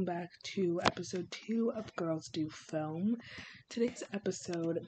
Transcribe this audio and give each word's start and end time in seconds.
welcome 0.00 0.14
back 0.14 0.30
to 0.42 0.80
episode 0.84 1.30
two 1.30 1.70
of 1.76 1.94
Girls 1.94 2.28
Do 2.28 2.48
Film. 2.48 3.18
Today's 3.68 4.02
episode 4.14 4.86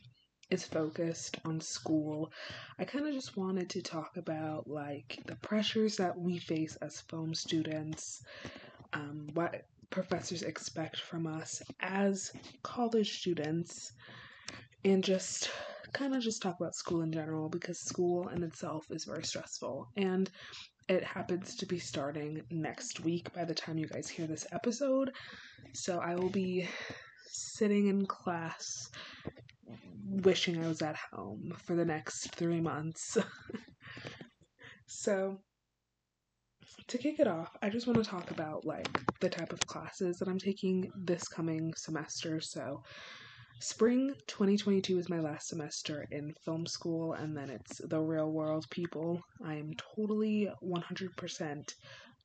is 0.49 0.65
focused 0.65 1.37
on 1.45 1.61
school. 1.61 2.33
I 2.79 2.85
kind 2.85 3.07
of 3.07 3.13
just 3.13 3.37
wanted 3.37 3.69
to 3.71 3.83
talk 3.83 4.17
about 4.17 4.71
like 4.71 5.19
the 5.27 5.37
pressures 5.37 5.97
that 5.99 6.19
we 6.19 6.39
face 6.39 6.77
as 6.77 7.03
film 7.03 7.35
students, 7.35 8.23
um, 8.95 9.29
what 9.35 9.67
professors 9.91 10.45
expect 10.45 10.99
from 10.99 11.27
us 11.27 11.61
as 11.81 12.33
college 12.63 13.19
students, 13.19 13.93
and 14.83 15.05
just 15.05 15.51
kind 15.93 16.15
of 16.17 16.23
just 16.23 16.41
talk 16.41 16.59
about 16.59 16.75
school 16.75 17.03
in 17.03 17.13
general 17.13 17.51
because 17.51 17.79
school 17.79 18.29
in 18.29 18.43
itself 18.43 18.87
is 18.91 19.05
very 19.05 19.25
stressful. 19.25 19.89
And 19.95 20.31
it 20.89 21.05
happens 21.05 21.55
to 21.57 21.67
be 21.67 21.79
starting 21.79 22.43
next 22.51 23.01
week 23.01 23.33
by 23.33 23.45
the 23.45 23.55
time 23.55 23.79
you 23.79 23.87
guys 23.87 24.09
hear 24.09 24.27
this 24.27 24.47
episode. 24.53 25.13
So 25.75 25.99
I 26.01 26.15
will 26.15 26.31
be 26.31 26.69
sitting 27.29 27.89
in 27.89 28.07
class 28.07 28.91
wishing 30.05 30.63
I 30.63 30.69
was 30.69 30.83
at 30.83 30.97
home 31.13 31.55
for 31.65 31.75
the 31.75 31.85
next 31.85 32.35
three 32.35 32.61
months. 32.61 33.17
so 34.87 35.39
to 36.89 36.99
kick 36.99 37.21
it 37.21 37.29
off, 37.29 37.57
I 37.63 37.71
just 37.71 37.87
want 37.87 38.03
to 38.03 38.09
talk 38.09 38.31
about 38.31 38.65
like 38.65 39.01
the 39.21 39.29
type 39.29 39.53
of 39.53 39.61
classes 39.61 40.19
that 40.19 40.29
I'm 40.29 40.39
taking 40.39 40.91
this 40.97 41.29
coming 41.29 41.73
semester. 41.75 42.41
So 42.41 42.83
Spring 43.63 44.13
2022 44.27 44.99
is 44.99 45.09
my 45.09 45.21
last 45.21 45.47
semester 45.47 46.05
in 46.11 46.35
film 46.45 46.67
school, 46.67 47.13
and 47.13 47.37
then 47.37 47.49
it's 47.49 47.79
the 47.79 48.01
real 48.01 48.33
world 48.33 48.69
people. 48.71 49.23
I 49.45 49.55
am 49.55 49.75
totally 49.95 50.51
100% 50.65 51.75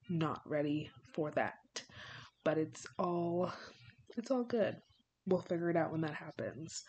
not 0.09 0.41
ready 0.47 0.89
for 1.13 1.29
that. 1.31 1.83
But 2.43 2.57
it's 2.57 2.87
all 2.97 3.51
it's 4.17 4.31
all 4.31 4.45
good. 4.45 4.77
We'll 5.27 5.41
figure 5.41 5.69
it 5.69 5.77
out 5.77 5.91
when 5.91 6.01
that 6.01 6.15
happens. 6.15 6.83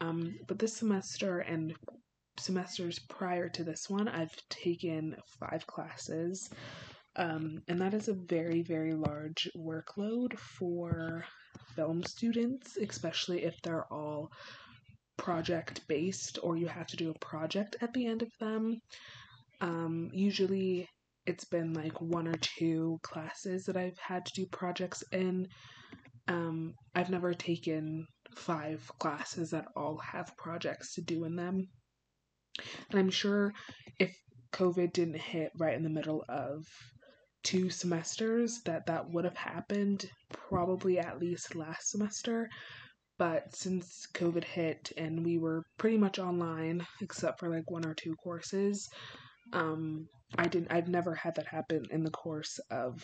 Um, 0.00 0.38
but 0.48 0.58
this 0.58 0.74
semester 0.74 1.40
and 1.40 1.74
semesters 2.40 2.98
prior 2.98 3.50
to 3.50 3.62
this 3.62 3.90
one, 3.90 4.08
I've 4.08 4.34
taken 4.48 5.16
five 5.38 5.66
classes. 5.66 6.48
Um, 7.16 7.62
and 7.68 7.78
that 7.82 7.92
is 7.92 8.08
a 8.08 8.14
very, 8.14 8.62
very 8.62 8.94
large 8.94 9.50
workload 9.54 10.38
for 10.38 11.26
film 11.74 12.02
students, 12.04 12.76
especially 12.76 13.44
if 13.44 13.54
they're 13.62 13.92
all 13.92 14.30
project 15.16 15.86
based 15.88 16.38
or 16.42 16.56
you 16.56 16.66
have 16.66 16.86
to 16.86 16.96
do 16.96 17.10
a 17.10 17.18
project 17.24 17.76
at 17.80 17.92
the 17.92 18.06
end 18.06 18.22
of 18.22 18.30
them. 18.40 18.80
Um, 19.60 20.10
usually 20.12 20.88
it's 21.26 21.44
been 21.44 21.72
like 21.72 22.00
one 22.00 22.26
or 22.26 22.36
two 22.40 22.98
classes 23.02 23.64
that 23.66 23.76
I've 23.76 23.98
had 23.98 24.26
to 24.26 24.32
do 24.34 24.46
projects 24.46 25.04
in. 25.12 25.46
Um, 26.28 26.74
I've 26.94 27.10
never 27.10 27.34
taken 27.34 28.06
five 28.36 28.90
classes 28.98 29.50
that 29.50 29.66
all 29.76 29.98
have 29.98 30.36
projects 30.36 30.94
to 30.94 31.02
do 31.02 31.24
in 31.24 31.36
them. 31.36 31.68
And 32.90 32.98
I'm 32.98 33.10
sure 33.10 33.52
if 33.98 34.14
COVID 34.52 34.92
didn't 34.92 35.20
hit 35.20 35.52
right 35.58 35.76
in 35.76 35.82
the 35.82 35.90
middle 35.90 36.24
of 36.28 36.66
two 37.42 37.70
semesters 37.70 38.60
that 38.64 38.86
that 38.86 39.10
would 39.10 39.24
have 39.24 39.36
happened 39.36 40.08
probably 40.30 40.98
at 40.98 41.18
least 41.20 41.54
last 41.54 41.90
semester. 41.90 42.48
But 43.18 43.54
since 43.54 44.06
covid 44.14 44.44
hit 44.44 44.92
and 44.96 45.24
we 45.24 45.38
were 45.38 45.62
pretty 45.78 45.98
much 45.98 46.18
online 46.18 46.86
except 47.00 47.38
for 47.38 47.48
like 47.48 47.70
one 47.70 47.86
or 47.86 47.94
two 47.94 48.14
courses 48.16 48.88
um 49.52 50.08
i 50.38 50.48
didn't 50.48 50.72
i've 50.72 50.88
never 50.88 51.14
had 51.14 51.34
that 51.34 51.46
happen 51.46 51.84
in 51.90 52.02
the 52.02 52.10
course 52.10 52.58
of 52.70 53.02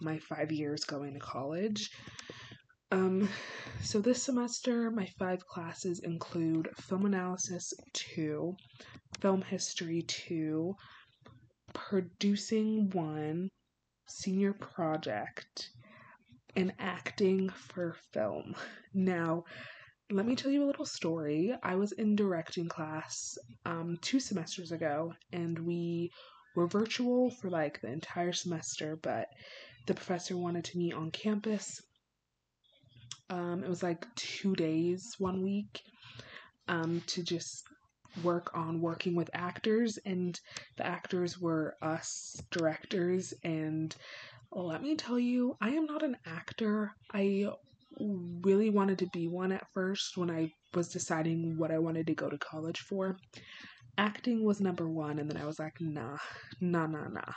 my 0.00 0.18
5 0.18 0.52
years 0.52 0.84
going 0.84 1.14
to 1.14 1.20
college. 1.20 1.90
Um 2.92 3.28
so 3.82 4.00
this 4.00 4.22
semester 4.22 4.90
my 4.90 5.06
five 5.18 5.44
classes 5.46 6.00
include 6.00 6.68
film 6.76 7.06
analysis 7.06 7.72
2 7.94 8.54
film 9.20 9.42
history 9.42 10.02
2 10.02 10.74
producing 11.72 12.90
1 12.90 13.48
senior 14.06 14.52
project 14.52 15.70
in 16.54 16.72
acting 16.78 17.50
for 17.50 17.96
film. 18.12 18.54
Now, 18.94 19.44
let 20.10 20.26
me 20.26 20.36
tell 20.36 20.50
you 20.50 20.64
a 20.64 20.66
little 20.66 20.86
story. 20.86 21.54
I 21.62 21.74
was 21.74 21.92
in 21.92 22.16
directing 22.16 22.68
class 22.68 23.36
um, 23.64 23.98
two 24.00 24.20
semesters 24.20 24.72
ago, 24.72 25.12
and 25.32 25.58
we 25.58 26.10
were 26.54 26.66
virtual 26.66 27.30
for 27.30 27.50
like 27.50 27.80
the 27.80 27.92
entire 27.92 28.32
semester, 28.32 28.98
but 29.02 29.26
the 29.86 29.94
professor 29.94 30.36
wanted 30.36 30.64
to 30.64 30.78
meet 30.78 30.94
on 30.94 31.10
campus. 31.10 31.80
Um, 33.28 33.64
it 33.64 33.68
was 33.68 33.82
like 33.82 34.06
two 34.14 34.54
days, 34.54 35.14
one 35.18 35.42
week, 35.42 35.82
um, 36.68 37.02
to 37.08 37.22
just 37.22 37.64
work 38.22 38.50
on 38.54 38.80
working 38.80 39.14
with 39.14 39.30
actors, 39.34 39.98
and 40.04 40.38
the 40.76 40.86
actors 40.86 41.40
were 41.40 41.76
us 41.82 42.40
directors. 42.50 43.34
And 43.44 43.94
let 44.52 44.82
me 44.82 44.96
tell 44.96 45.18
you, 45.18 45.56
I 45.60 45.70
am 45.70 45.86
not 45.86 46.02
an 46.02 46.16
actor. 46.26 46.92
I 47.12 47.48
really 47.98 48.70
wanted 48.70 48.98
to 48.98 49.06
be 49.12 49.28
one 49.28 49.52
at 49.52 49.66
first 49.72 50.16
when 50.16 50.30
I 50.30 50.50
was 50.74 50.88
deciding 50.88 51.56
what 51.56 51.70
I 51.70 51.78
wanted 51.78 52.06
to 52.08 52.14
go 52.14 52.28
to 52.28 52.38
college 52.38 52.80
for. 52.80 53.16
Acting 53.98 54.44
was 54.44 54.60
number 54.60 54.88
one, 54.88 55.18
and 55.18 55.30
then 55.30 55.40
I 55.40 55.46
was 55.46 55.58
like, 55.58 55.80
nah, 55.80 56.18
nah, 56.60 56.86
nah, 56.86 57.08
nah. 57.08 57.32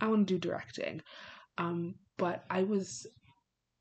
I 0.00 0.08
want 0.08 0.26
to 0.26 0.34
do 0.34 0.38
directing. 0.38 1.00
Um, 1.58 1.94
but 2.16 2.44
I 2.50 2.64
was 2.64 3.06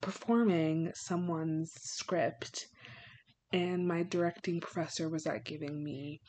performing 0.01 0.91
someone's 0.93 1.71
script 1.75 2.67
and 3.51 3.87
my 3.87 4.03
directing 4.03 4.59
professor 4.59 5.09
was 5.09 5.25
like 5.25 5.43
giving 5.43 5.83
me 5.83 6.21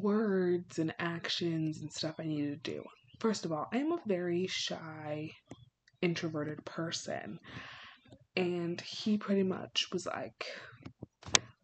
words 0.00 0.78
and 0.78 0.94
actions 0.98 1.80
and 1.80 1.92
stuff 1.92 2.16
I 2.18 2.24
needed 2.24 2.64
to 2.64 2.70
do. 2.72 2.84
First 3.20 3.44
of 3.44 3.52
all, 3.52 3.68
I'm 3.72 3.92
a 3.92 4.00
very 4.06 4.46
shy, 4.46 5.30
introverted 6.00 6.64
person. 6.64 7.38
And 8.36 8.80
he 8.80 9.18
pretty 9.18 9.42
much 9.42 9.88
was 9.92 10.06
like, 10.06 10.46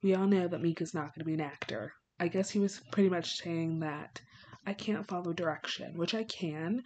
We 0.03 0.15
all 0.15 0.27
know 0.27 0.49
that 0.49 0.63
Mika's 0.63 0.95
not 0.95 1.15
going 1.15 1.21
to 1.21 1.25
be 1.25 1.35
an 1.35 1.41
actor. 1.41 1.93
I 2.21 2.29
guess 2.29 2.51
he 2.51 2.59
was 2.59 2.81
pretty 2.93 3.09
much 3.09 3.39
saying 3.39 3.81
that 3.81 4.21
I 4.67 4.75
can't 4.75 5.07
follow 5.07 5.33
direction, 5.33 5.97
which 5.97 6.15
I 6.15 6.25
can. 6.25 6.83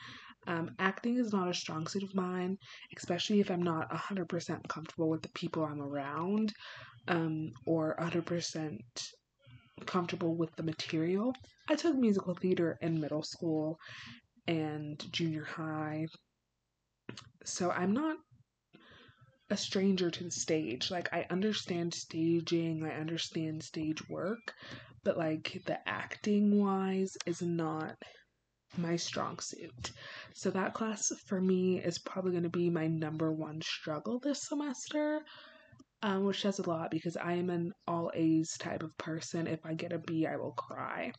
Um, 0.46 0.70
acting 0.78 1.16
is 1.16 1.32
not 1.32 1.48
a 1.48 1.54
strong 1.54 1.86
suit 1.86 2.02
of 2.02 2.14
mine, 2.14 2.58
especially 2.96 3.40
if 3.40 3.50
I'm 3.50 3.62
not 3.62 3.90
100% 3.90 4.68
comfortable 4.68 5.08
with 5.08 5.22
the 5.22 5.28
people 5.30 5.64
I'm 5.64 5.80
around 5.80 6.52
um, 7.08 7.52
or 7.66 7.96
100% 8.00 8.78
comfortable 9.86 10.36
with 10.36 10.54
the 10.56 10.62
material. 10.62 11.34
I 11.68 11.74
took 11.74 11.96
musical 11.96 12.34
theater 12.34 12.78
in 12.80 13.00
middle 13.00 13.22
school 13.22 13.78
and 14.46 15.02
junior 15.12 15.44
high, 15.44 16.06
so 17.44 17.70
I'm 17.70 17.92
not 17.92 18.16
a 19.50 19.56
stranger 19.56 20.10
to 20.10 20.24
the 20.24 20.30
stage. 20.30 20.90
Like, 20.90 21.12
I 21.12 21.26
understand 21.30 21.94
staging, 21.94 22.84
I 22.84 22.98
understand 22.98 23.62
stage 23.62 24.08
work, 24.08 24.54
but 25.04 25.19
like 25.19 25.60
the 25.66 25.78
acting 25.88 26.60
wise 26.60 27.16
is 27.26 27.42
not 27.42 27.96
my 28.78 28.96
strong 28.96 29.38
suit. 29.38 29.92
So 30.34 30.50
that 30.50 30.74
class 30.74 31.12
for 31.26 31.40
me 31.40 31.78
is 31.78 31.98
probably 31.98 32.30
going 32.30 32.44
to 32.44 32.48
be 32.48 32.70
my 32.70 32.86
number 32.86 33.30
one 33.30 33.60
struggle 33.60 34.19
this 34.19 34.48
semester 34.48 35.20
um, 36.02 36.24
which 36.24 36.42
says 36.42 36.58
a 36.58 36.68
lot 36.68 36.90
because 36.90 37.16
I 37.16 37.34
am 37.34 37.50
an 37.50 37.72
all 37.86 38.10
A's 38.14 38.56
type 38.58 38.82
of 38.82 38.96
person. 38.99 39.46
If 39.46 39.64
I 39.64 39.75
get 39.75 39.93
a 39.93 39.99
B, 39.99 40.26
I 40.26 40.37
will 40.37 40.52
cry. 40.52 41.12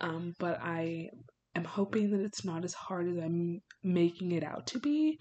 Um, 0.00 0.34
but 0.38 0.58
I 0.60 1.08
am 1.54 1.64
hoping 1.64 2.10
that 2.10 2.20
it's 2.20 2.44
not 2.44 2.64
as 2.64 2.74
hard 2.74 3.08
as 3.08 3.16
I'm 3.18 3.60
making 3.82 4.32
it 4.32 4.44
out 4.44 4.66
to 4.68 4.78
be. 4.78 5.18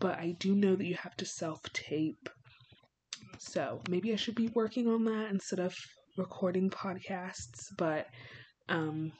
But 0.00 0.18
I 0.18 0.34
do 0.38 0.54
know 0.54 0.74
that 0.74 0.86
you 0.86 0.96
have 0.96 1.16
to 1.16 1.24
self 1.24 1.60
tape. 1.72 2.28
So 3.38 3.80
maybe 3.88 4.12
I 4.12 4.16
should 4.16 4.34
be 4.34 4.48
working 4.48 4.88
on 4.88 5.04
that 5.04 5.30
instead 5.30 5.60
of 5.60 5.74
recording 6.16 6.70
podcasts. 6.70 7.66
But 7.78 8.06
um, 8.68 9.12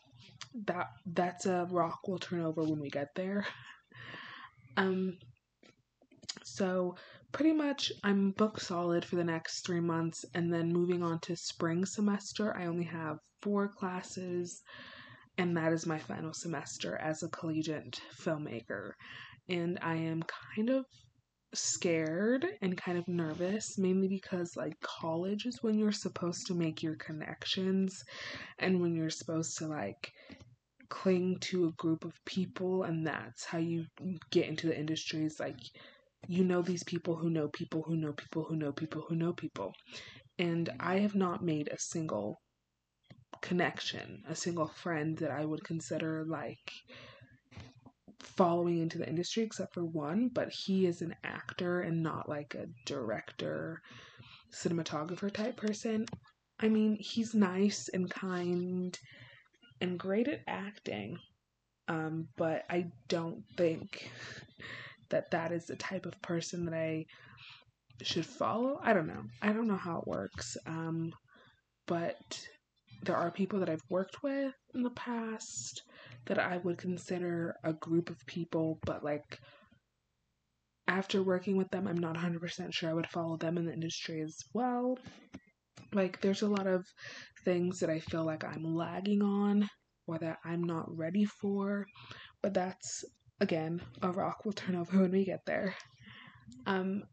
that 0.66 0.88
that's 1.06 1.46
a 1.46 1.66
rock 1.70 2.00
we'll 2.06 2.18
turn 2.18 2.40
over 2.40 2.62
when 2.62 2.80
we 2.80 2.90
get 2.90 3.08
there. 3.14 3.46
Um, 4.76 5.18
so 6.44 6.94
pretty 7.32 7.52
much 7.52 7.92
I'm 8.02 8.32
booked 8.32 8.62
solid 8.62 9.04
for 9.04 9.16
the 9.16 9.24
next 9.24 9.64
three 9.64 9.80
months, 9.80 10.24
and 10.34 10.52
then 10.52 10.72
moving 10.72 11.02
on 11.02 11.20
to 11.20 11.36
spring 11.36 11.84
semester, 11.86 12.56
I 12.56 12.66
only 12.66 12.84
have 12.84 13.18
four 13.42 13.68
classes, 13.68 14.62
and 15.38 15.56
that 15.56 15.72
is 15.72 15.86
my 15.86 15.98
final 15.98 16.32
semester 16.34 16.96
as 16.96 17.22
a 17.22 17.28
collegiate 17.28 18.00
filmmaker. 18.20 18.92
And 19.48 19.78
I 19.82 19.94
am 19.94 20.22
kind 20.54 20.70
of 20.70 20.84
scared 21.54 22.46
and 22.62 22.76
kind 22.76 22.98
of 22.98 23.08
nervous, 23.08 23.78
mainly 23.78 24.08
because 24.08 24.56
like 24.56 24.78
college 24.80 25.46
is 25.46 25.62
when 25.62 25.78
you're 25.78 25.92
supposed 25.92 26.46
to 26.46 26.54
make 26.54 26.82
your 26.82 26.96
connections 26.96 28.04
and 28.58 28.80
when 28.80 28.94
you're 28.94 29.10
supposed 29.10 29.58
to 29.58 29.66
like 29.66 30.12
cling 30.88 31.38
to 31.40 31.66
a 31.66 31.72
group 31.72 32.04
of 32.04 32.12
people, 32.26 32.84
and 32.84 33.06
that's 33.06 33.44
how 33.44 33.58
you 33.58 33.84
get 34.30 34.48
into 34.48 34.66
the 34.66 34.78
industries 34.78 35.40
like 35.40 35.58
you 36.28 36.44
know 36.44 36.62
these 36.62 36.84
people 36.84 37.16
who 37.16 37.30
know 37.30 37.48
people 37.48 37.82
who 37.82 37.96
know 37.96 38.12
people 38.12 38.44
who 38.44 38.56
know 38.56 38.72
people 38.72 39.04
who 39.08 39.14
know 39.16 39.32
people. 39.32 39.72
And 40.38 40.70
I 40.80 40.98
have 40.98 41.14
not 41.14 41.44
made 41.44 41.68
a 41.68 41.78
single 41.78 42.36
connection, 43.42 44.22
a 44.28 44.34
single 44.34 44.68
friend 44.68 45.16
that 45.18 45.30
I 45.30 45.44
would 45.44 45.64
consider 45.64 46.24
like 46.26 46.72
following 48.20 48.78
into 48.78 48.98
the 48.98 49.08
industry 49.08 49.42
except 49.42 49.74
for 49.74 49.84
one, 49.84 50.28
but 50.32 50.50
he 50.50 50.86
is 50.86 51.02
an 51.02 51.14
actor 51.24 51.80
and 51.80 52.02
not 52.02 52.28
like 52.28 52.54
a 52.54 52.66
director, 52.86 53.80
cinematographer 54.52 55.32
type 55.32 55.56
person. 55.56 56.06
I 56.60 56.68
mean, 56.68 56.96
he's 57.00 57.34
nice 57.34 57.88
and 57.92 58.10
kind 58.10 58.98
and 59.80 59.98
great 59.98 60.28
at 60.28 60.40
acting, 60.46 61.18
um, 61.88 62.28
but 62.36 62.64
I 62.68 62.86
don't 63.08 63.42
think 63.56 64.10
that 65.10 65.30
that 65.30 65.52
is 65.52 65.66
the 65.66 65.76
type 65.76 66.06
of 66.06 66.20
person 66.22 66.64
that 66.66 66.74
I 66.74 67.04
should 68.02 68.26
follow. 68.26 68.80
I 68.82 68.92
don't 68.92 69.06
know. 69.06 69.22
I 69.42 69.52
don't 69.52 69.68
know 69.68 69.76
how 69.76 69.98
it 69.98 70.08
works. 70.08 70.56
Um, 70.66 71.12
but 71.86 72.16
there 73.02 73.16
are 73.16 73.30
people 73.30 73.60
that 73.60 73.70
I've 73.70 73.82
worked 73.88 74.22
with 74.22 74.54
in 74.74 74.82
the 74.82 74.90
past 74.90 75.82
that 76.26 76.38
I 76.38 76.58
would 76.58 76.78
consider 76.78 77.54
a 77.64 77.72
group 77.72 78.10
of 78.10 78.18
people, 78.26 78.78
but 78.84 79.02
like 79.04 79.38
after 80.86 81.22
working 81.22 81.56
with 81.56 81.70
them, 81.70 81.86
I'm 81.86 81.98
not 81.98 82.16
100% 82.16 82.72
sure 82.72 82.90
I 82.90 82.94
would 82.94 83.06
follow 83.06 83.36
them 83.36 83.56
in 83.58 83.66
the 83.66 83.72
industry 83.72 84.20
as 84.22 84.36
well. 84.52 84.98
Like, 85.92 86.20
there's 86.20 86.42
a 86.42 86.48
lot 86.48 86.66
of 86.66 86.84
things 87.44 87.80
that 87.80 87.90
I 87.90 88.00
feel 88.00 88.24
like 88.24 88.44
I'm 88.44 88.64
lagging 88.64 89.22
on 89.22 89.68
or 90.06 90.18
that 90.18 90.38
I'm 90.44 90.64
not 90.64 90.86
ready 90.96 91.24
for, 91.24 91.86
but 92.42 92.54
that's 92.54 93.04
again 93.40 93.80
a 94.02 94.10
rock 94.10 94.44
will 94.44 94.52
turn 94.52 94.74
over 94.76 95.00
when 95.00 95.10
we 95.10 95.24
get 95.24 95.44
there. 95.46 95.74
Um, 96.66 97.04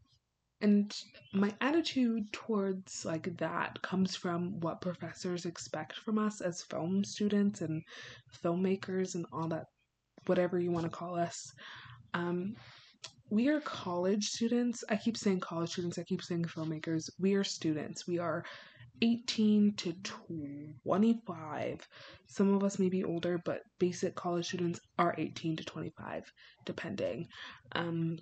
and 0.60 0.92
my 1.32 1.52
attitude 1.60 2.32
towards 2.32 3.04
like 3.04 3.36
that 3.38 3.80
comes 3.82 4.16
from 4.16 4.58
what 4.60 4.80
professors 4.80 5.46
expect 5.46 5.94
from 5.94 6.18
us 6.18 6.40
as 6.40 6.62
film 6.62 7.04
students 7.04 7.60
and 7.60 7.82
filmmakers 8.44 9.14
and 9.14 9.24
all 9.32 9.46
that 9.48 9.66
whatever 10.26 10.58
you 10.58 10.72
want 10.72 10.84
to 10.84 10.90
call 10.90 11.16
us. 11.16 11.52
Um, 12.12 12.56
we 13.30 13.48
are 13.48 13.60
college 13.60 14.24
students. 14.24 14.82
I 14.88 14.96
keep 14.96 15.16
saying 15.16 15.40
college 15.40 15.70
students 15.70 15.98
i 15.98 16.02
keep 16.02 16.22
saying 16.22 16.44
filmmakers. 16.44 17.10
We 17.20 17.34
are 17.34 17.44
students. 17.44 18.06
We 18.06 18.18
are 18.18 18.44
18 19.02 19.74
to 19.74 19.92
25 19.92 21.88
some 22.26 22.54
of 22.54 22.64
us 22.64 22.78
may 22.78 22.88
be 22.88 23.04
older 23.04 23.40
but 23.44 23.62
basic 23.78 24.14
college 24.14 24.46
students 24.46 24.80
are 24.98 25.14
18 25.18 25.56
to 25.56 25.64
25 25.64 26.32
depending. 26.64 27.26
Um, 27.72 28.18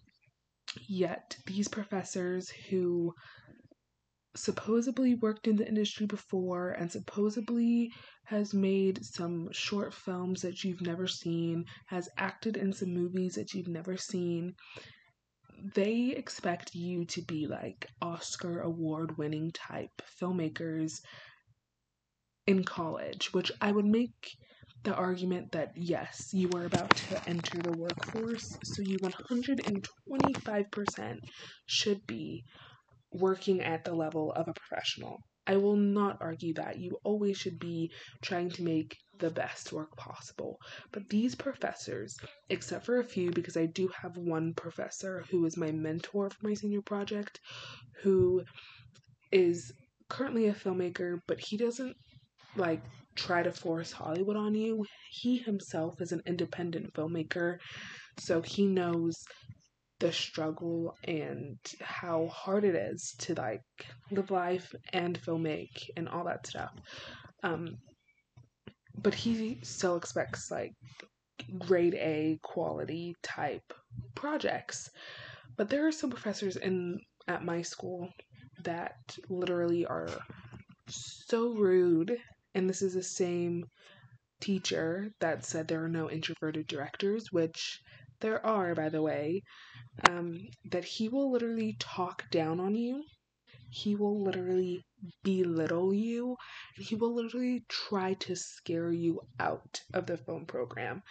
Yet, 0.89 1.39
these 1.47 1.69
professors 1.69 2.51
who 2.51 3.15
supposedly 4.35 5.15
worked 5.15 5.47
in 5.47 5.57
the 5.57 5.67
industry 5.67 6.07
before 6.07 6.71
and 6.73 6.91
supposedly 6.91 7.93
has 8.25 8.53
made 8.53 9.05
some 9.05 9.51
short 9.53 9.95
films 9.95 10.43
that 10.43 10.65
you've 10.65 10.83
never 10.83 11.07
seen, 11.07 11.65
has 11.87 12.09
acted 12.19 12.57
in 12.57 12.73
some 12.73 12.93
movies 12.93 13.37
that 13.37 13.55
you've 13.55 13.69
never 13.69 13.97
seen, 13.97 14.55
they 15.57 16.11
expect 16.11 16.75
you 16.75 17.05
to 17.07 17.23
be 17.23 17.47
like 17.47 17.87
Oscar 18.01 18.61
award 18.61 19.19
winning 19.19 19.51
type 19.53 20.03
filmmakers 20.21 21.01
in 22.47 22.65
college, 22.65 23.33
which 23.33 23.51
I 23.61 23.73
would 23.73 23.85
make 23.85 24.37
the 24.85 24.95
argument 24.95 25.53
that 25.53 25.73
yes, 25.77 26.29
you 26.33 26.55
are 26.55 26.65
about 26.65 26.95
to 27.09 27.21
enter 27.29 27.63
the 27.63 27.73
workforce, 27.73 28.57
so 28.65 28.83
you 28.83 28.99
125% 29.01 31.25
should 31.67 32.07
be 32.07 32.45
working 33.13 33.63
at 33.63 33.85
the 33.85 33.95
level 33.95 34.33
of 34.33 34.49
a 34.49 34.55
professional. 34.55 35.19
I 35.47 35.57
will 35.57 35.77
not 35.77 36.19
argue 36.21 36.55
that. 36.55 36.79
You 36.79 36.99
always 37.05 37.37
should 37.37 37.59
be 37.59 37.91
trying 38.23 38.51
to 38.51 38.63
make 38.63 38.97
the 39.19 39.31
best 39.31 39.73
work 39.73 39.97
possible. 39.97 40.59
But 40.93 41.09
these 41.09 41.35
professors, 41.35 42.17
except 42.49 42.85
for 42.85 42.99
a 42.99 43.05
few, 43.05 43.31
because 43.31 43.57
I 43.57 43.67
do 43.67 43.89
have 44.03 44.17
one 44.17 44.53
professor 44.55 45.25
who 45.31 45.45
is 45.47 45.57
my 45.57 45.73
mentor 45.73 46.31
for 46.31 46.47
my 46.47 46.55
senior 46.55 46.83
project, 46.83 47.41
who 48.03 48.43
is 49.33 49.73
currently 50.09 50.49
a 50.49 50.55
filmmaker, 50.55 51.19
but 51.27 51.41
he 51.41 51.57
doesn't 51.57 51.97
like 52.57 52.83
try 53.15 53.43
to 53.43 53.53
force 53.53 53.93
Hollywood 53.93 54.37
on 54.37 54.55
you. 54.55 54.85
He 55.11 55.39
himself 55.39 56.01
is 56.01 56.13
an 56.13 56.23
independent 56.27 56.93
filmmaker, 56.95 57.59
so 58.19 58.43
he 58.43 58.67
knows 58.67 59.15
the 59.99 60.13
struggle 60.13 60.95
and 61.05 61.59
how 61.81 62.27
hard 62.27 62.65
it 62.65 62.75
is 62.75 63.15
to 63.19 63.35
like 63.35 63.63
live 64.11 64.31
life 64.31 64.75
and 64.93 65.21
filmmake 65.21 65.89
and 65.97 66.09
all 66.09 66.25
that 66.25 66.47
stuff. 66.47 66.73
Um, 67.43 67.79
but 68.99 69.15
he 69.15 69.59
still 69.63 69.97
expects 69.97 70.51
like 70.51 70.73
grade 71.59 71.95
A 71.95 72.39
quality 72.43 73.15
type 73.23 73.73
projects. 74.15 74.91
But 75.57 75.69
there 75.71 75.87
are 75.87 75.93
some 75.93 76.11
professors 76.11 76.57
in 76.57 77.01
at 77.29 77.45
my 77.45 77.63
school 77.63 78.09
that 78.65 78.95
literally 79.29 79.87
are 79.87 80.09
so 80.89 81.53
rude 81.55 82.17
and 82.55 82.71
this 82.71 82.81
is 82.81 82.95
the 82.95 83.03
same 83.03 83.65
teacher 84.41 85.11
that 85.21 85.45
said 85.45 85.69
there 85.69 85.85
are 85.85 85.89
no 85.89 86.11
introverted 86.11 86.67
directors, 86.67 87.31
which 87.31 87.81
there 88.21 88.45
are, 88.45 88.75
by 88.75 88.89
the 88.89 89.03
way, 89.03 89.43
um, 90.03 90.49
that 90.71 90.85
he 90.85 91.09
will 91.09 91.31
literally 91.31 91.77
talk 91.79 92.29
down 92.31 92.61
on 92.61 92.75
you. 92.75 93.05
He 93.71 93.95
will 93.95 94.23
literally 94.23 94.85
belittle 95.23 95.93
you. 95.93 96.37
And 96.77 96.87
he 96.87 96.95
will 96.95 97.15
literally 97.15 97.65
try 97.69 98.15
to 98.15 98.37
scare 98.37 98.93
you 98.93 99.21
out 99.39 99.83
of 99.93 100.07
the 100.07 100.17
film 100.17 100.47
program. 100.47 101.03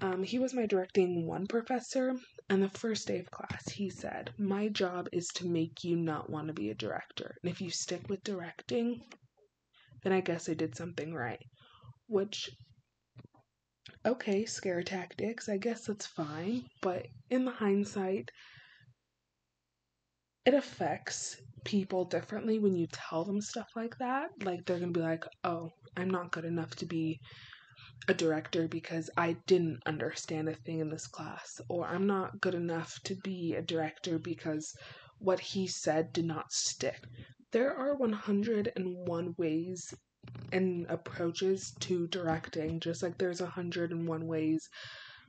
Um, 0.00 0.22
he 0.22 0.38
was 0.38 0.54
my 0.54 0.66
directing 0.66 1.26
one 1.26 1.46
professor, 1.46 2.14
and 2.48 2.62
the 2.62 2.68
first 2.68 3.08
day 3.08 3.18
of 3.18 3.30
class, 3.30 3.70
he 3.70 3.90
said, 3.90 4.32
My 4.38 4.68
job 4.68 5.08
is 5.12 5.26
to 5.36 5.48
make 5.48 5.82
you 5.82 5.96
not 5.96 6.30
want 6.30 6.48
to 6.48 6.52
be 6.52 6.70
a 6.70 6.74
director. 6.74 7.34
And 7.42 7.50
if 7.50 7.60
you 7.60 7.70
stick 7.70 8.08
with 8.08 8.22
directing, 8.22 9.02
then 10.02 10.12
I 10.12 10.20
guess 10.20 10.48
I 10.48 10.54
did 10.54 10.76
something 10.76 11.12
right. 11.14 11.42
Which, 12.06 12.50
okay, 14.06 14.44
scare 14.44 14.82
tactics, 14.82 15.48
I 15.48 15.56
guess 15.56 15.86
that's 15.86 16.06
fine, 16.06 16.64
but 16.82 17.06
in 17.30 17.44
the 17.44 17.50
hindsight, 17.50 18.30
it 20.44 20.54
affects 20.54 21.40
people 21.64 22.04
differently 22.04 22.58
when 22.58 22.76
you 22.76 22.86
tell 22.92 23.24
them 23.24 23.40
stuff 23.40 23.68
like 23.74 23.96
that. 23.98 24.30
Like, 24.42 24.66
they're 24.66 24.78
gonna 24.78 24.92
be 24.92 25.00
like, 25.00 25.24
oh, 25.44 25.70
I'm 25.96 26.10
not 26.10 26.32
good 26.32 26.44
enough 26.44 26.76
to 26.76 26.86
be 26.86 27.18
a 28.08 28.14
director 28.14 28.68
because 28.68 29.08
I 29.16 29.36
didn't 29.46 29.80
understand 29.86 30.48
a 30.48 30.54
thing 30.54 30.80
in 30.80 30.90
this 30.90 31.06
class, 31.06 31.60
or 31.68 31.86
I'm 31.86 32.06
not 32.06 32.40
good 32.40 32.54
enough 32.54 33.00
to 33.04 33.14
be 33.16 33.54
a 33.54 33.62
director 33.62 34.18
because 34.18 34.74
what 35.18 35.40
he 35.40 35.66
said 35.66 36.12
did 36.12 36.26
not 36.26 36.52
stick. 36.52 37.02
There 37.52 37.74
are 37.74 37.96
101 37.96 39.34
ways 39.38 39.94
and 40.52 40.86
approaches 40.88 41.72
to 41.80 42.06
directing, 42.08 42.80
just 42.80 43.02
like 43.02 43.18
there's 43.18 43.40
101 43.40 44.26
ways 44.26 44.68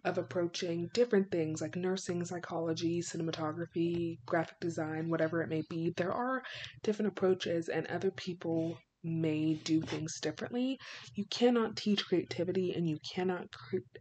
of 0.04 0.18
approaching 0.18 0.90
different 0.94 1.32
things 1.32 1.62
like 1.62 1.76
nursing, 1.76 2.24
psychology, 2.24 3.02
cinematography, 3.02 4.18
graphic 4.26 4.60
design, 4.60 5.10
whatever 5.10 5.42
it 5.42 5.50
may 5.50 5.64
be. 5.70 5.94
There 5.98 6.14
are 6.14 6.44
different 6.84 7.12
approaches, 7.12 7.70
and 7.70 7.88
other 7.88 8.12
people 8.12 8.78
may 9.04 9.56
do 9.64 9.82
things 9.82 10.20
differently. 10.20 10.78
You 11.16 11.26
cannot 11.30 11.76
teach 11.76 12.06
creativity 12.06 12.74
and 12.74 12.88
you 12.88 12.98
cannot 13.14 13.48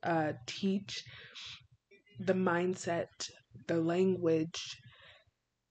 uh, 0.02 0.32
teach 0.46 1.02
the 2.20 2.34
mindset, 2.34 3.06
the 3.66 3.80
language, 3.80 4.78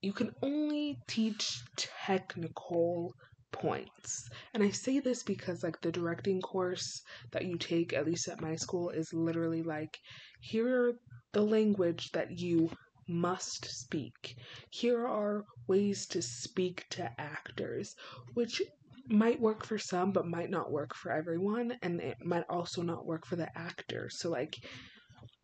you 0.04 0.12
can 0.12 0.32
only 0.42 1.00
teach 1.08 1.64
technical 1.78 3.14
points. 3.54 4.30
And 4.54 4.62
I 4.62 4.70
say 4.70 5.00
this 5.00 5.24
because, 5.24 5.64
like, 5.64 5.80
the 5.80 5.92
directing 5.92 6.42
course 6.42 7.02
that 7.32 7.46
you 7.46 7.58
take, 7.58 7.94
at 7.94 8.06
least 8.06 8.28
at 8.28 8.42
my 8.42 8.56
school, 8.58 8.90
is 8.90 9.14
literally 9.14 9.64
like 9.64 9.98
here 10.42 10.90
are 10.90 10.94
the 11.32 11.42
language 11.42 12.12
that 12.12 12.38
you 12.38 12.70
must 13.08 13.66
speak. 13.66 14.36
Here 14.70 15.08
are 15.08 15.46
ways 15.68 16.06
to 16.08 16.22
speak 16.22 16.86
to 16.92 17.10
actors, 17.18 17.96
which 18.34 18.62
might 19.08 19.40
work 19.40 19.66
for 19.66 19.78
some, 19.78 20.12
but 20.12 20.28
might 20.28 20.50
not 20.50 20.72
work 20.72 20.94
for 20.96 21.12
everyone. 21.12 21.78
And 21.82 22.02
it 22.02 22.18
might 22.24 22.46
also 22.50 22.82
not 22.82 23.06
work 23.06 23.26
for 23.26 23.38
the 23.38 23.50
actor. 23.58 24.10
So, 24.10 24.30
like, 24.30 24.58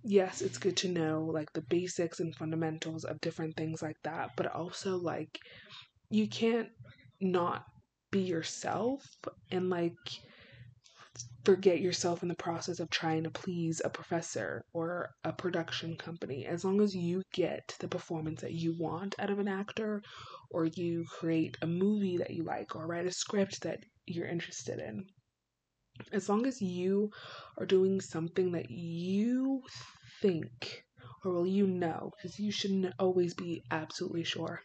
yes, 0.03 0.41
it's 0.41 0.57
good 0.57 0.77
to 0.77 0.87
know 0.87 1.29
like 1.31 1.51
the 1.53 1.61
basics 1.61 2.19
and 2.19 2.35
fundamentals 2.35 3.03
of 3.03 3.19
different 3.21 3.55
things 3.55 3.81
like 3.81 3.97
that, 4.03 4.31
but 4.35 4.47
also 4.47 4.97
like 4.97 5.37
you 6.09 6.27
can't 6.27 6.69
not 7.21 7.65
be 8.11 8.21
yourself 8.21 9.05
and 9.51 9.69
like 9.69 9.93
forget 11.43 11.81
yourself 11.81 12.21
in 12.21 12.29
the 12.29 12.35
process 12.35 12.79
of 12.79 12.89
trying 12.89 13.23
to 13.23 13.29
please 13.29 13.81
a 13.83 13.89
professor 13.89 14.63
or 14.73 15.09
a 15.23 15.33
production 15.33 15.95
company. 15.95 16.45
As 16.45 16.63
long 16.63 16.81
as 16.81 16.95
you 16.95 17.23
get 17.33 17.75
the 17.79 17.87
performance 17.87 18.41
that 18.41 18.53
you 18.53 18.75
want 18.77 19.15
out 19.19 19.29
of 19.29 19.39
an 19.39 19.47
actor, 19.47 20.01
or 20.51 20.65
you 20.65 21.05
create 21.19 21.57
a 21.61 21.67
movie 21.67 22.17
that 22.17 22.31
you 22.31 22.43
like, 22.43 22.75
or 22.75 22.87
write 22.87 23.05
a 23.05 23.11
script 23.11 23.61
that 23.61 23.79
you're 24.05 24.27
interested 24.27 24.79
in, 24.79 25.05
as 26.11 26.29
long 26.29 26.45
as 26.45 26.61
you 26.61 27.09
are 27.57 27.65
doing 27.65 28.01
something 28.01 28.51
that 28.51 28.69
you 28.69 29.61
think, 30.21 30.83
or 31.23 31.31
will 31.31 31.47
you 31.47 31.67
know, 31.67 32.11
because 32.15 32.39
you 32.39 32.51
shouldn't 32.51 32.93
always 32.99 33.33
be 33.33 33.61
absolutely 33.71 34.23
sure 34.23 34.61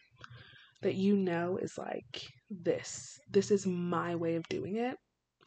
that 0.83 0.95
you 0.95 1.17
know 1.17 1.57
is 1.57 1.79
like 1.79 2.23
this. 2.63 3.19
This 3.31 3.51
is 3.51 3.67
my 3.67 4.15
way 4.17 4.37
of 4.37 4.49
doing 4.49 4.77
it 4.77 4.97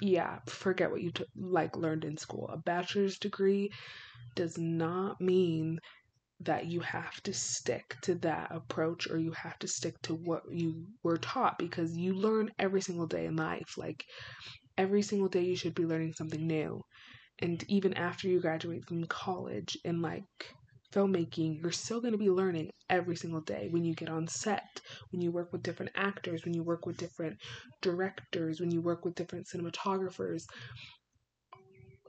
yeah, 0.02 0.40
forget 0.48 0.92
what 0.92 1.02
you 1.02 1.12
t- 1.12 1.26
like 1.36 1.76
learned 1.76 2.06
in 2.06 2.18
school. 2.18 2.48
A 2.50 2.58
bachelor's 2.58 3.18
degree 3.20 3.72
does 4.36 4.58
not 4.58 5.22
mean 5.22 5.80
that 6.42 6.68
you 6.68 6.82
have 6.82 7.22
to 7.24 7.34
stick 7.34 7.96
to 8.04 8.16
that 8.16 8.52
approach 8.52 9.10
or 9.10 9.18
you 9.20 9.32
have 9.34 9.58
to 9.60 9.68
stick 9.68 9.96
to 10.04 10.16
what 10.16 10.44
you 10.52 10.86
were 11.04 11.18
taught 11.18 11.60
because 11.60 11.98
you 11.98 12.14
learn 12.14 12.52
every 12.60 12.82
single 12.82 13.08
day 13.08 13.26
in 13.26 13.36
life. 13.36 13.78
Like 13.78 14.06
every 14.78 15.02
single 15.02 15.30
day 15.30 15.44
you 15.44 15.56
should 15.56 15.76
be 15.76 15.86
learning 15.86 16.14
something 16.14 16.46
new. 16.48 16.82
And 17.40 17.64
even 17.70 17.94
after 17.96 18.28
you 18.28 18.42
graduate 18.42 18.86
from 18.86 19.06
college 19.06 19.78
in 19.86 20.02
like 20.02 20.26
filmmaking, 20.94 21.62
you're 21.62 21.72
still 21.72 22.00
going 22.02 22.14
to 22.14 22.18
be 22.18 22.30
learning 22.30 22.72
every 22.90 23.16
single 23.16 23.42
day 23.42 23.68
when 23.70 23.84
you 23.84 23.94
get 23.94 24.10
on 24.10 24.28
set, 24.28 24.82
when 25.12 25.22
you 25.22 25.32
work 25.32 25.52
with 25.52 25.64
different 25.64 25.92
actors, 25.96 26.46
when 26.46 26.54
you 26.54 26.64
work 26.64 26.86
with 26.86 26.98
different 26.98 27.38
directors, 27.82 28.60
when 28.60 28.72
you 28.72 28.82
work 28.82 29.06
with 29.06 29.16
different 29.16 29.48
cinematographers. 29.48 30.46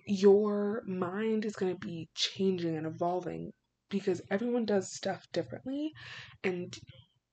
Your 0.06 0.82
mind 0.86 1.44
is 1.44 1.54
going 1.56 1.72
to 1.74 1.86
be 1.86 2.08
changing 2.14 2.76
and 2.76 2.86
evolving 2.86 3.52
because 3.90 4.22
everyone 4.30 4.64
does 4.64 4.92
stuff 4.92 5.26
differently 5.32 5.92
and 6.44 6.76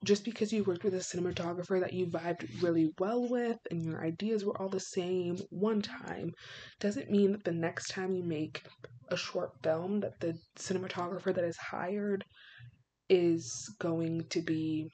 just 0.06 0.24
because 0.24 0.54
you 0.54 0.64
worked 0.64 0.84
with 0.84 0.94
a 0.94 0.98
cinematographer 1.00 1.80
that 1.80 1.94
you 1.94 2.06
vibed 2.08 2.48
really 2.62 2.92
well 3.00 3.28
with 3.28 3.58
and 3.72 3.84
your 3.84 4.04
ideas 4.06 4.46
were 4.46 4.60
all 4.62 4.70
the 4.70 4.80
same 4.80 5.38
one 5.50 5.82
time 5.82 6.32
doesn't 6.80 7.12
mean 7.12 7.32
that 7.32 7.44
the 7.44 7.52
next 7.52 7.90
time 7.90 8.14
you 8.14 8.24
make 8.24 8.64
a 9.10 9.18
short 9.18 9.52
film 9.64 10.00
that 10.00 10.20
the 10.20 10.38
cinematographer 10.58 11.34
that 11.34 11.44
is 11.44 11.58
hired 11.58 12.24
is 13.10 13.74
going 13.80 14.24
to 14.30 14.42
be 14.42 14.88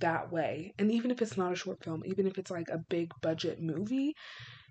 that 0.00 0.32
way. 0.32 0.72
And 0.78 0.90
even 0.90 1.10
if 1.10 1.22
it's 1.22 1.36
not 1.36 1.52
a 1.52 1.56
short 1.56 1.82
film, 1.82 2.02
even 2.06 2.26
if 2.26 2.38
it's 2.38 2.50
like 2.50 2.68
a 2.68 2.82
big 2.88 3.12
budget 3.22 3.60
movie, 3.60 4.14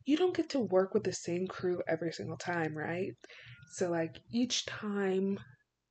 you 0.05 0.17
don't 0.17 0.35
get 0.35 0.49
to 0.49 0.59
work 0.59 0.93
with 0.93 1.03
the 1.03 1.13
same 1.13 1.47
crew 1.47 1.81
every 1.87 2.11
single 2.11 2.37
time, 2.37 2.77
right? 2.77 3.11
So, 3.73 3.89
like, 3.89 4.19
each 4.31 4.65
time 4.65 5.39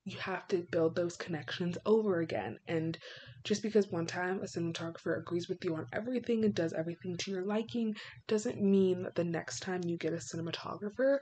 you 0.05 0.19
have 0.19 0.47
to 0.49 0.67
build 0.71 0.95
those 0.95 1.17
connections 1.17 1.79
over 1.87 2.21
again. 2.21 2.59
And 2.69 2.99
just 3.43 3.63
because 3.63 3.91
one 3.91 4.07
time 4.07 4.41
a 4.41 4.45
cinematographer 4.45 5.19
agrees 5.19 5.49
with 5.49 5.65
you 5.65 5.75
on 5.77 5.87
everything 5.93 6.45
and 6.45 6.55
does 6.55 6.73
everything 6.73 7.17
to 7.19 7.31
your 7.31 7.45
liking 7.45 7.95
doesn't 8.27 8.61
mean 8.61 9.03
that 9.03 9.15
the 9.15 9.25
next 9.25 9.61
time 9.61 9.83
you 9.85 9.97
get 9.97 10.13
a 10.13 10.17
cinematographer, 10.17 11.19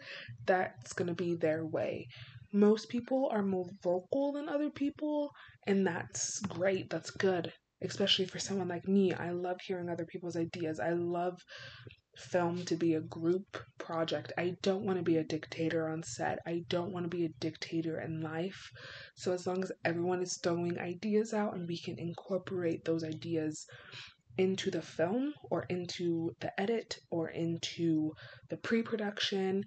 that's 0.46 0.92
going 0.92 1.08
to 1.08 1.14
be 1.14 1.34
their 1.34 1.64
way. 1.64 2.06
Most 2.52 2.88
people 2.88 3.28
are 3.32 3.42
more 3.42 3.66
vocal 3.82 4.32
than 4.32 4.48
other 4.48 4.70
people, 4.70 5.30
and 5.66 5.86
that's 5.86 6.40
great. 6.40 6.90
That's 6.90 7.10
good, 7.10 7.52
especially 7.82 8.26
for 8.26 8.38
someone 8.38 8.68
like 8.68 8.86
me. 8.86 9.12
I 9.14 9.30
love 9.30 9.60
hearing 9.60 9.88
other 9.88 10.04
people's 10.04 10.36
ideas. 10.36 10.78
I 10.78 10.90
love 10.90 11.40
film 12.16 12.64
to 12.66 12.76
be 12.76 12.94
a 12.94 13.00
group 13.00 13.58
project. 13.78 14.32
I 14.36 14.56
don't 14.62 14.84
want 14.84 14.98
to 14.98 15.04
be 15.04 15.16
a 15.16 15.24
dictator 15.24 15.88
on 15.88 16.02
set. 16.02 16.38
I 16.46 16.64
don't 16.68 16.92
want 16.92 17.04
to 17.04 17.16
be 17.16 17.24
a 17.24 17.32
dictator 17.40 18.00
in 18.00 18.20
life. 18.20 18.70
So 19.14 19.32
as 19.32 19.46
long 19.46 19.62
as 19.62 19.72
everyone 19.84 20.22
is 20.22 20.38
throwing 20.38 20.78
ideas 20.78 21.32
out 21.32 21.54
and 21.54 21.66
we 21.66 21.78
can 21.78 21.98
incorporate 21.98 22.84
those 22.84 23.04
ideas 23.04 23.66
into 24.38 24.70
the 24.70 24.82
film 24.82 25.34
or 25.50 25.64
into 25.68 26.34
the 26.40 26.58
edit 26.60 26.98
or 27.10 27.28
into 27.28 28.12
the 28.48 28.56
pre-production, 28.56 29.64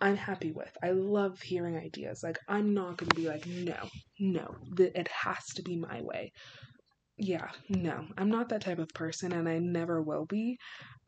I'm 0.00 0.16
happy 0.16 0.52
with. 0.52 0.70
I 0.82 0.90
love 0.90 1.40
hearing 1.40 1.76
ideas. 1.76 2.22
Like 2.22 2.38
I'm 2.48 2.74
not 2.74 2.96
going 2.96 3.08
to 3.10 3.16
be 3.16 3.28
like 3.28 3.46
no, 3.46 3.88
no, 4.18 4.54
it 4.78 5.08
has 5.08 5.44
to 5.54 5.62
be 5.62 5.76
my 5.76 6.00
way 6.02 6.32
yeah, 7.18 7.48
no, 7.68 8.04
I'm 8.18 8.30
not 8.30 8.50
that 8.50 8.60
type 8.60 8.78
of 8.78 8.88
person 8.90 9.32
and 9.32 9.48
I 9.48 9.58
never 9.58 10.02
will 10.02 10.26
be. 10.26 10.58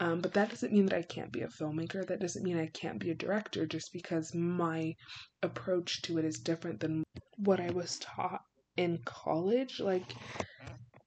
Um, 0.00 0.21
but 0.21 0.33
that 0.35 0.49
doesn't 0.49 0.73
mean 0.73 0.87
that 0.87 0.97
I 0.97 1.03
can't 1.03 1.33
be 1.33 1.43
a 1.43 1.49
filmmaker. 1.49 2.07
That 2.07 2.21
doesn't 2.21 2.45
mean 2.45 2.59
I 2.59 2.69
can't 2.69 2.99
be 2.99 3.11
a 3.11 3.15
director 3.15 3.67
just 3.67 3.93
because 3.93 4.35
my 4.35 4.95
approach 5.43 6.03
to 6.03 6.19
it 6.19 6.25
is 6.25 6.38
different 6.38 6.81
than 6.81 7.03
what 7.37 7.61
I 7.61 7.71
was 7.71 7.99
taught 7.99 8.41
in 8.77 8.99
college. 9.05 9.81
Like, 9.81 10.15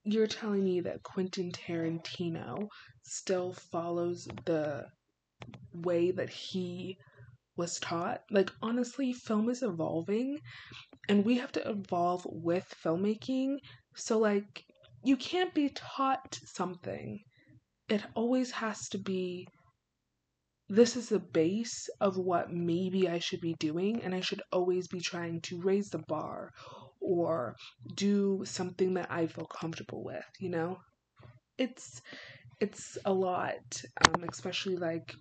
you're 0.03 0.27
telling 0.27 0.63
me 0.63 0.81
that 0.81 1.03
Quentin 1.03 1.51
Tarantino 1.51 2.67
still 3.03 3.53
follows 3.53 4.27
the 4.45 4.85
way 5.73 6.11
that 6.11 6.29
he 6.29 6.97
was 7.55 7.79
taught. 7.79 8.21
Like, 8.29 8.51
honestly, 8.61 9.13
film 9.13 9.49
is 9.49 9.63
evolving 9.63 10.39
and 11.09 11.25
we 11.25 11.37
have 11.37 11.51
to 11.53 11.69
evolve 11.69 12.25
with 12.29 12.73
filmmaking. 12.83 13.57
So, 13.95 14.19
like, 14.19 14.63
you 15.03 15.17
can't 15.17 15.53
be 15.53 15.69
taught 15.69 16.35
something. 16.45 17.19
It 17.89 18.05
always 18.15 18.51
has 18.51 18.89
to 18.89 18.97
be 18.99 19.47
this 20.69 20.95
is 20.95 21.09
the 21.09 21.19
base 21.19 21.87
of 21.99 22.17
what 22.17 22.51
maybe 22.51 23.07
I 23.09 23.19
should 23.19 23.41
be 23.41 23.53
doing, 23.55 24.01
and 24.01 24.15
I 24.15 24.21
should 24.21 24.41
always 24.51 24.87
be 24.87 24.99
trying 25.01 25.41
to 25.41 25.61
raise 25.61 25.89
the 25.89 25.99
bar 26.07 26.51
or 27.01 27.55
do 27.93 28.45
something 28.45 28.93
that 28.93 29.11
I 29.11 29.27
feel 29.27 29.45
comfortable 29.47 30.03
with, 30.03 30.25
you 30.39 30.49
know? 30.49 30.77
It's 31.57 32.01
it's 32.59 32.97
a 33.05 33.13
lot, 33.13 33.61
um, 34.01 34.23
especially 34.23 34.77
like 34.77 35.13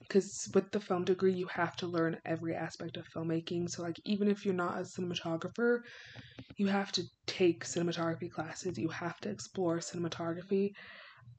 because 0.00 0.48
with 0.54 0.70
the 0.72 0.80
film 0.80 1.04
degree 1.04 1.32
you 1.34 1.46
have 1.48 1.76
to 1.76 1.86
learn 1.86 2.20
every 2.24 2.54
aspect 2.54 2.96
of 2.96 3.06
filmmaking 3.14 3.68
so 3.68 3.82
like 3.82 3.96
even 4.04 4.28
if 4.28 4.44
you're 4.44 4.54
not 4.54 4.78
a 4.78 4.82
cinematographer 4.82 5.80
you 6.56 6.66
have 6.66 6.92
to 6.92 7.02
take 7.26 7.64
cinematography 7.64 8.30
classes 8.30 8.78
you 8.78 8.88
have 8.88 9.18
to 9.20 9.28
explore 9.28 9.78
cinematography 9.78 10.72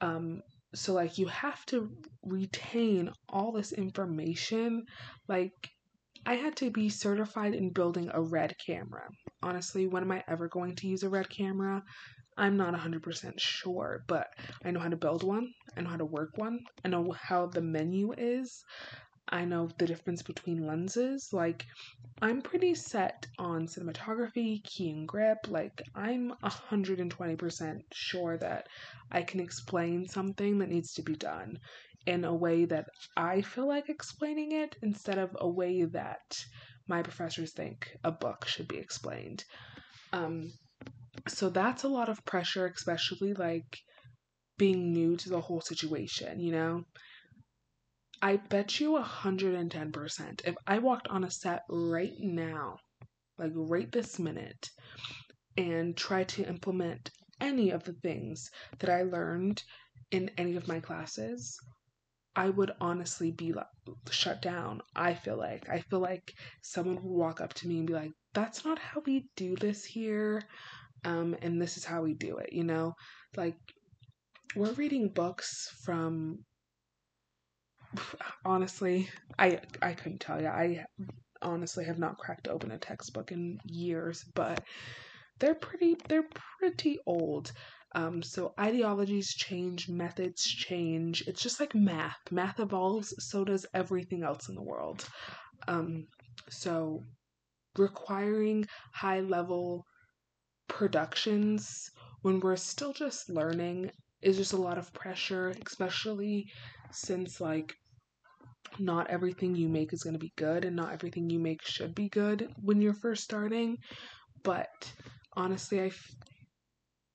um 0.00 0.40
so 0.74 0.92
like 0.92 1.18
you 1.18 1.26
have 1.26 1.64
to 1.66 1.90
retain 2.22 3.10
all 3.28 3.52
this 3.52 3.72
information 3.72 4.84
like 5.28 5.52
I 6.26 6.34
had 6.34 6.56
to 6.56 6.70
be 6.70 6.90
certified 6.90 7.54
in 7.54 7.70
building 7.70 8.10
a 8.12 8.20
red 8.20 8.54
camera. 8.58 9.08
Honestly, 9.42 9.86
when 9.86 10.02
am 10.02 10.12
I 10.12 10.24
ever 10.28 10.48
going 10.48 10.76
to 10.76 10.86
use 10.86 11.02
a 11.02 11.08
red 11.08 11.30
camera? 11.30 11.82
I'm 12.36 12.56
not 12.56 12.74
100% 12.74 13.40
sure, 13.40 14.04
but 14.06 14.28
I 14.64 14.70
know 14.70 14.80
how 14.80 14.88
to 14.88 14.96
build 14.96 15.22
one. 15.22 15.52
I 15.76 15.80
know 15.80 15.90
how 15.90 15.96
to 15.96 16.04
work 16.04 16.36
one. 16.36 16.60
I 16.84 16.88
know 16.88 17.12
how 17.12 17.46
the 17.46 17.62
menu 17.62 18.12
is. 18.16 18.62
I 19.30 19.44
know 19.44 19.68
the 19.78 19.86
difference 19.86 20.22
between 20.22 20.66
lenses. 20.66 21.32
Like, 21.32 21.66
I'm 22.22 22.42
pretty 22.42 22.74
set 22.74 23.26
on 23.38 23.66
cinematography, 23.66 24.64
key 24.64 24.90
and 24.90 25.06
grip. 25.06 25.46
Like, 25.48 25.82
I'm 25.94 26.32
120% 26.40 27.82
sure 27.92 28.38
that 28.38 28.68
I 29.10 29.22
can 29.22 29.40
explain 29.40 30.08
something 30.08 30.58
that 30.58 30.70
needs 30.70 30.94
to 30.94 31.02
be 31.02 31.14
done 31.14 31.58
in 32.06 32.24
a 32.24 32.34
way 32.34 32.64
that 32.64 32.86
I 33.16 33.42
feel 33.42 33.68
like 33.68 33.88
explaining 33.88 34.52
it 34.52 34.76
instead 34.82 35.18
of 35.18 35.36
a 35.40 35.48
way 35.48 35.84
that 35.84 36.36
my 36.88 37.02
professors 37.02 37.52
think 37.52 37.96
a 38.04 38.10
book 38.10 38.46
should 38.46 38.66
be 38.66 38.78
explained. 38.78 39.44
Um, 40.12 40.52
so 41.26 41.50
that's 41.50 41.84
a 41.84 41.88
lot 41.88 42.08
of 42.08 42.24
pressure, 42.24 42.66
especially 42.66 43.34
like 43.34 43.78
being 44.56 44.92
new 44.92 45.16
to 45.16 45.28
the 45.28 45.40
whole 45.40 45.60
situation, 45.60 46.40
you 46.40 46.52
know? 46.52 46.84
I 48.20 48.36
bet 48.36 48.80
you 48.80 48.92
110%. 48.92 50.40
If 50.44 50.56
I 50.66 50.78
walked 50.78 51.08
on 51.08 51.24
a 51.24 51.30
set 51.30 51.62
right 51.68 52.18
now, 52.18 52.78
like 53.38 53.52
right 53.54 53.90
this 53.92 54.18
minute, 54.18 54.70
and 55.56 55.96
tried 55.96 56.28
to 56.30 56.48
implement 56.48 57.10
any 57.40 57.70
of 57.70 57.84
the 57.84 57.92
things 57.92 58.50
that 58.78 58.90
I 58.90 59.02
learned 59.02 59.62
in 60.10 60.30
any 60.36 60.56
of 60.56 60.68
my 60.68 60.80
classes, 60.80 61.58
I 62.34 62.50
would 62.50 62.72
honestly 62.80 63.30
be 63.30 63.52
like, 63.52 63.66
shut 64.10 64.42
down. 64.42 64.80
I 64.94 65.14
feel 65.14 65.36
like. 65.36 65.68
I 65.68 65.80
feel 65.80 66.00
like 66.00 66.32
someone 66.62 66.96
would 66.96 67.04
walk 67.04 67.40
up 67.40 67.54
to 67.54 67.68
me 67.68 67.78
and 67.78 67.86
be 67.86 67.92
like, 67.94 68.12
that's 68.34 68.64
not 68.64 68.78
how 68.78 69.02
we 69.06 69.28
do 69.36 69.56
this 69.56 69.84
here 69.84 70.42
um, 71.04 71.36
and 71.42 71.60
this 71.60 71.76
is 71.76 71.84
how 71.84 72.02
we 72.02 72.14
do 72.14 72.38
it, 72.38 72.52
you 72.52 72.64
know? 72.64 72.94
Like, 73.36 73.56
we're 74.56 74.72
reading 74.72 75.08
books 75.08 75.68
from 75.84 76.44
honestly 78.44 79.08
i 79.38 79.60
i 79.82 79.92
couldn't 79.92 80.20
tell 80.20 80.40
you 80.40 80.48
i 80.48 80.84
honestly 81.42 81.84
have 81.84 81.98
not 81.98 82.18
cracked 82.18 82.48
open 82.48 82.70
a 82.72 82.78
textbook 82.78 83.32
in 83.32 83.58
years 83.64 84.24
but 84.34 84.62
they're 85.40 85.54
pretty 85.54 85.96
they're 86.08 86.28
pretty 86.60 86.98
old 87.06 87.52
Um, 87.94 88.22
so 88.22 88.54
ideologies 88.60 89.34
change, 89.34 89.88
methods 89.88 90.42
change. 90.44 91.22
It's 91.26 91.42
just 91.42 91.60
like 91.60 91.74
math. 91.74 92.20
Math 92.30 92.60
evolves, 92.60 93.14
so 93.18 93.44
does 93.44 93.66
everything 93.74 94.22
else 94.24 94.48
in 94.50 94.54
the 94.56 94.62
world. 94.72 95.08
Um, 95.68 96.06
so 96.50 97.04
requiring 97.78 98.66
high 98.92 99.20
level 99.20 99.84
productions 100.68 101.90
when 102.22 102.40
we're 102.40 102.56
still 102.56 102.92
just 102.92 103.28
learning 103.30 103.90
is 104.22 104.36
just 104.36 104.52
a 104.52 104.56
lot 104.68 104.78
of 104.78 104.92
pressure, 104.92 105.54
especially 105.66 106.46
since 106.90 107.40
like 107.40 107.74
not 108.78 109.08
everything 109.10 109.54
you 109.54 109.68
make 109.68 109.92
is 109.92 110.02
going 110.02 110.14
to 110.14 110.18
be 110.18 110.32
good 110.36 110.64
and 110.64 110.76
not 110.76 110.92
everything 110.92 111.30
you 111.30 111.38
make 111.38 111.62
should 111.62 111.94
be 111.94 112.08
good 112.08 112.48
when 112.62 112.80
you're 112.80 112.94
first 112.94 113.24
starting. 113.24 113.76
But 114.42 114.92
honestly, 115.36 115.80
I, 115.80 115.86
f- 115.86 116.14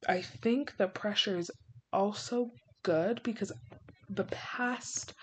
I 0.08 0.22
think 0.22 0.77
the 0.77 0.88
pressure 0.88 1.38
is 1.38 1.51
also 1.92 2.51
good 2.84 3.22
because 3.24 3.51
the 4.10 4.25
past 4.25 5.13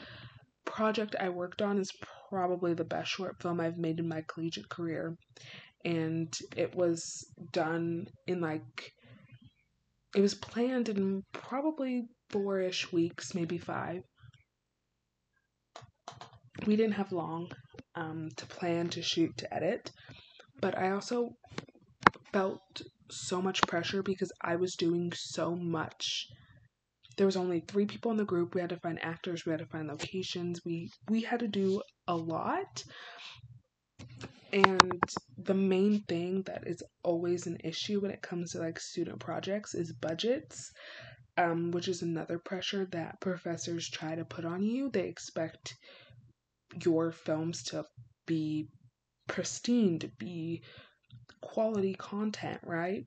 project 0.64 1.16
I 1.20 1.28
worked 1.28 1.62
on 1.62 1.78
is 1.78 1.92
probably 2.28 2.74
the 2.74 2.84
best 2.84 3.10
short 3.10 3.40
film 3.42 3.60
I've 3.60 3.78
made 3.78 3.98
in 3.98 4.08
my 4.08 4.22
collegiate 4.28 4.68
career. 4.68 5.16
And 5.84 6.36
it 6.56 6.74
was 6.74 7.26
done 7.52 8.06
in 8.26 8.40
like, 8.40 8.92
it 10.14 10.20
was 10.20 10.34
planned 10.34 10.88
in 10.88 11.24
probably 11.32 12.04
four 12.30 12.60
ish 12.60 12.92
weeks, 12.92 13.34
maybe 13.34 13.58
five. 13.58 14.02
We 16.66 16.76
didn't 16.76 16.94
have 16.94 17.12
long 17.12 17.50
um, 17.94 18.28
to 18.36 18.46
plan, 18.46 18.88
to 18.90 19.02
shoot, 19.02 19.36
to 19.38 19.54
edit. 19.54 19.90
But 20.60 20.76
I 20.76 20.90
also 20.90 21.30
felt 22.32 22.82
so 23.10 23.42
much 23.42 23.62
pressure 23.66 24.02
because 24.02 24.32
I 24.40 24.56
was 24.56 24.76
doing 24.76 25.12
so 25.12 25.54
much 25.56 26.26
there 27.20 27.26
was 27.26 27.36
only 27.36 27.60
three 27.60 27.84
people 27.84 28.10
in 28.10 28.16
the 28.16 28.24
group. 28.24 28.54
We 28.54 28.62
had 28.62 28.70
to 28.70 28.80
find 28.80 28.98
actors, 29.04 29.44
we 29.44 29.50
had 29.50 29.60
to 29.60 29.66
find 29.66 29.88
locations. 29.88 30.64
We 30.64 30.90
we 31.10 31.20
had 31.20 31.40
to 31.40 31.48
do 31.48 31.82
a 32.08 32.16
lot. 32.16 32.82
And 34.52 35.02
the 35.36 35.52
main 35.54 36.02
thing 36.04 36.42
that 36.44 36.66
is 36.66 36.82
always 37.02 37.46
an 37.46 37.58
issue 37.62 38.00
when 38.00 38.10
it 38.10 38.22
comes 38.22 38.52
to 38.52 38.58
like 38.58 38.80
student 38.80 39.20
projects 39.20 39.74
is 39.74 39.92
budgets, 39.92 40.72
um, 41.36 41.72
which 41.72 41.88
is 41.88 42.00
another 42.00 42.38
pressure 42.38 42.86
that 42.86 43.20
professors 43.20 43.90
try 43.90 44.14
to 44.14 44.24
put 44.24 44.46
on 44.46 44.62
you. 44.62 44.88
They 44.90 45.06
expect 45.06 45.76
your 46.84 47.12
films 47.12 47.62
to 47.64 47.84
be 48.26 48.68
pristine, 49.26 49.98
to 50.00 50.08
be 50.18 50.62
quality 51.40 51.94
content, 51.94 52.60
right? 52.64 53.04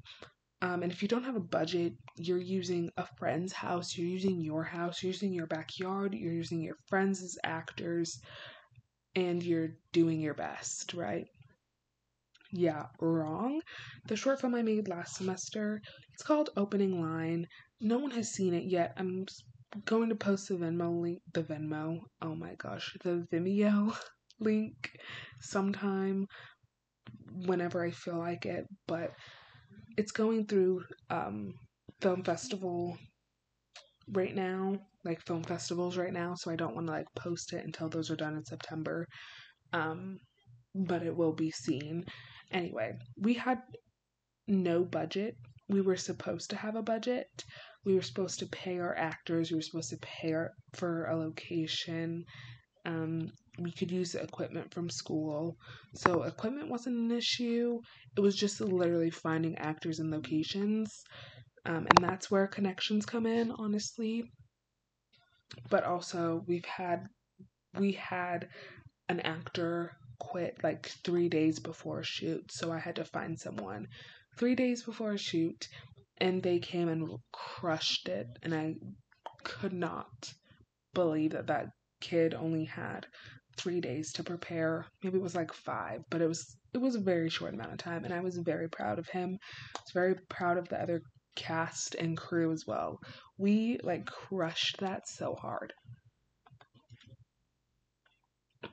Um, 0.62 0.82
and 0.82 0.91
if 0.91 1.01
you 1.01 1.10
don't 1.10 1.25
have 1.25 1.36
a 1.36 1.41
budget, 1.41 1.93
you're 2.15 2.38
using 2.38 2.89
a 2.96 3.05
friend's 3.17 3.51
house, 3.51 3.98
you're 3.98 4.08
using 4.08 4.39
your 4.39 4.63
house, 4.63 5.03
you're 5.03 5.12
using 5.12 5.34
your 5.34 5.48
backyard, 5.48 6.13
you're 6.13 6.32
using 6.34 6.62
your 6.62 6.77
friends 6.88 7.22
as 7.22 7.38
actors, 7.43 8.20
and 9.15 9.43
you're 9.43 9.75
doing 9.91 10.22
your 10.22 10.34
best, 10.34 10.93
right? 10.93 11.25
Yeah, 12.53 12.86
wrong. 13.01 13.62
The 14.08 14.15
short 14.15 14.39
film 14.39 14.55
I 14.55 14.62
made 14.62 14.88
last 14.88 15.15
semester, 15.15 15.82
it's 16.13 16.24
called 16.24 16.51
Opening 16.55 17.01
Line. 17.01 17.48
No 17.82 17.98
one 17.98 18.12
has 18.12 18.32
seen 18.32 18.53
it 18.53 18.63
yet. 18.65 18.93
I'm 18.96 19.25
going 19.86 20.10
to 20.10 20.15
post 20.15 20.50
the 20.50 20.56
Venmo 20.56 21.01
link, 21.01 21.20
the 21.34 21.44
Venmo, 21.44 22.00
oh 22.22 22.36
my 22.36 22.56
gosh, 22.56 22.96
the 23.03 23.25
Vimeo 23.32 23.96
link 24.39 24.92
sometime 25.42 26.27
whenever 27.46 27.84
I 27.84 27.92
feel 27.92 28.18
like 28.18 28.46
it, 28.46 28.65
but 28.88 29.12
it's 29.98 30.12
going 30.12 30.46
through 30.46 30.84
um, 31.10 31.53
film 32.01 32.24
festival 32.24 32.98
right 34.12 34.36
now, 34.36 34.77
like 35.03 35.25
film 35.25 35.44
festivals 35.44 35.98
right 35.98 36.13
now, 36.13 36.36
so 36.36 36.51
I 36.51 36.56
don't 36.56 36.75
want 36.75 36.88
to 36.88 36.94
like 36.94 37.08
post 37.15 37.53
it 37.53 37.66
until 37.66 37.90
those 37.90 38.09
are 38.12 38.16
done 38.16 38.36
in 38.36 38.46
September. 38.46 39.07
Um, 39.72 40.18
but 40.75 41.03
it 41.03 41.16
will 41.16 41.33
be 41.33 41.51
seen. 41.51 42.03
Anyway, 42.51 42.94
we 43.18 43.33
had 43.33 43.59
no 44.48 44.83
budget. 44.83 45.36
We 45.70 45.81
were 45.81 45.98
supposed 45.98 46.50
to 46.51 46.55
have 46.55 46.75
a 46.75 46.81
budget. 46.81 47.27
We 47.85 47.96
were 47.96 48.01
supposed 48.01 48.39
to 48.39 48.48
pay 48.48 48.79
our 48.79 48.96
actors. 48.96 49.51
We 49.51 49.55
were 49.55 49.61
supposed 49.61 49.89
to 49.89 49.98
pay 49.98 50.33
our, 50.33 50.51
for 50.74 51.05
a 51.05 51.17
location. 51.17 52.25
Um, 52.85 53.31
we 53.59 53.72
could 53.72 53.91
use 53.91 54.15
equipment 54.15 54.74
from 54.74 54.89
school. 54.89 55.57
So 55.96 56.24
equipment 56.24 56.69
wasn't 56.69 56.98
an 56.98 57.17
issue. 57.17 57.79
It 58.17 58.22
was 58.22 58.35
just 58.35 58.61
literally 58.61 59.11
finding 59.11 59.57
actors 59.57 60.00
and 60.00 60.11
locations. 60.11 61.03
Um, 61.65 61.87
and 61.89 61.98
that's 62.00 62.29
where 62.29 62.48
connections 62.48 63.05
come 63.05 63.25
in, 63.25 63.51
honestly. 63.51 64.24
But 65.69 65.83
also 65.83 66.43
we've 66.48 66.65
had 66.65 67.07
we 67.77 67.93
had 67.93 68.48
an 69.09 69.19
actor 69.22 69.91
quit 70.19 70.57
like 70.63 70.87
three 71.03 71.29
days 71.29 71.59
before 71.59 72.00
a 72.00 72.05
shoot, 72.05 72.51
so 72.51 72.72
I 72.72 72.79
had 72.79 72.96
to 72.96 73.05
find 73.05 73.39
someone 73.39 73.87
three 74.37 74.55
days 74.55 74.83
before 74.83 75.13
a 75.13 75.17
shoot, 75.17 75.67
and 76.24 76.42
they 76.42 76.57
came 76.57 76.88
and 76.88 77.20
crushed 77.33 78.07
it, 78.07 78.27
and 78.44 78.55
I 78.55 78.75
could 79.44 79.74
not 79.74 80.33
believe 80.94 81.31
that 81.31 81.48
that 81.48 81.68
kid 82.00 82.33
only 82.33 82.64
had 82.64 83.05
three 83.57 83.81
days 83.81 84.14
to 84.14 84.24
prepare. 84.24 84.86
Maybe 85.03 85.18
it 85.18 85.22
was 85.22 85.36
like 85.36 85.51
five, 85.51 86.00
but 86.09 86.22
it 86.22 86.27
was 86.29 86.55
it 86.74 86.77
was 86.77 86.96
a 86.96 87.01
very 87.01 87.29
short 87.29 87.53
amount 87.53 87.74
of 87.74 87.77
time, 87.77 88.05
and 88.05 88.14
I 88.14 88.22
was 88.22 88.38
very 88.38 88.70
proud 88.70 89.00
of 89.00 89.09
him. 89.09 89.38
I 89.75 89.79
was 89.81 89.92
very 89.94 90.16
proud 90.29 90.57
of 90.57 90.70
the 90.70 90.81
other 90.81 91.01
cast 91.36 91.96
and 91.96 92.16
crew 92.16 92.53
as 92.53 92.64
well. 92.66 93.00
We 93.38 93.79
like 93.83 94.05
crushed 94.05 94.77
that 94.79 95.09
so 95.09 95.36
hard. 95.36 95.74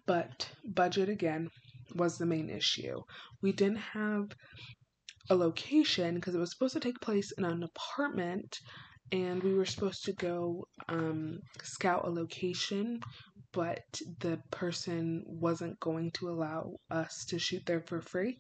But 0.07 0.49
budget 0.65 1.09
again 1.09 1.51
was 1.97 2.17
the 2.17 2.27
main 2.27 2.49
issue. 2.49 3.01
We 3.43 3.51
didn't 3.51 3.85
have 3.99 4.29
a 5.31 5.35
location 5.35 6.17
because 6.17 6.35
it 6.35 6.39
was 6.39 6.51
supposed 6.51 6.75
to 6.75 6.81
take 6.81 7.01
place 7.01 7.33
in 7.33 7.45
an 7.45 7.63
apartment 7.63 8.59
and 9.13 9.43
we 9.43 9.55
were 9.55 9.65
supposed 9.65 10.05
to 10.05 10.13
go 10.13 10.65
um, 10.89 11.41
scout 11.63 12.07
a 12.07 12.11
location 12.11 13.01
but 13.53 13.83
the 14.21 14.41
person 14.51 15.25
wasn't 15.27 15.81
going 15.81 16.11
to 16.13 16.29
allow 16.29 16.77
us 16.91 17.25
to 17.27 17.39
shoot 17.39 17.63
there 17.67 17.81
for 17.81 18.01
free. 18.01 18.39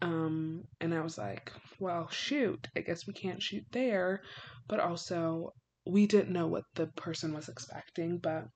Um, 0.00 0.64
and 0.80 0.94
I 0.94 1.00
was 1.00 1.18
like, 1.18 1.52
well, 1.78 2.08
shoot, 2.08 2.66
I 2.76 2.80
guess 2.80 3.06
we 3.06 3.12
can't 3.12 3.42
shoot 3.42 3.64
there. 3.72 4.22
But 4.68 4.80
also, 4.80 5.52
we 5.86 6.06
didn't 6.06 6.32
know 6.32 6.46
what 6.46 6.64
the 6.74 6.86
person 6.86 7.34
was 7.34 7.48
expecting, 7.48 8.18
but 8.18 8.46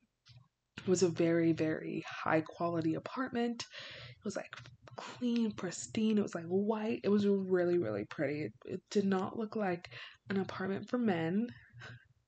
it 0.78 0.88
was 0.88 1.02
a 1.02 1.08
very, 1.08 1.52
very 1.52 2.04
high 2.08 2.40
quality 2.40 2.94
apartment. 2.94 3.64
It 4.18 4.24
was 4.24 4.36
like 4.36 4.54
clean, 4.96 5.52
pristine. 5.52 6.18
It 6.18 6.22
was 6.22 6.34
like 6.34 6.46
white. 6.46 7.00
It 7.04 7.08
was 7.08 7.26
really, 7.26 7.78
really 7.78 8.04
pretty. 8.04 8.42
It, 8.42 8.52
it 8.64 8.80
did 8.90 9.04
not 9.04 9.38
look 9.38 9.56
like 9.56 9.88
an 10.30 10.38
apartment 10.38 10.88
for 10.88 10.98
men 10.98 11.48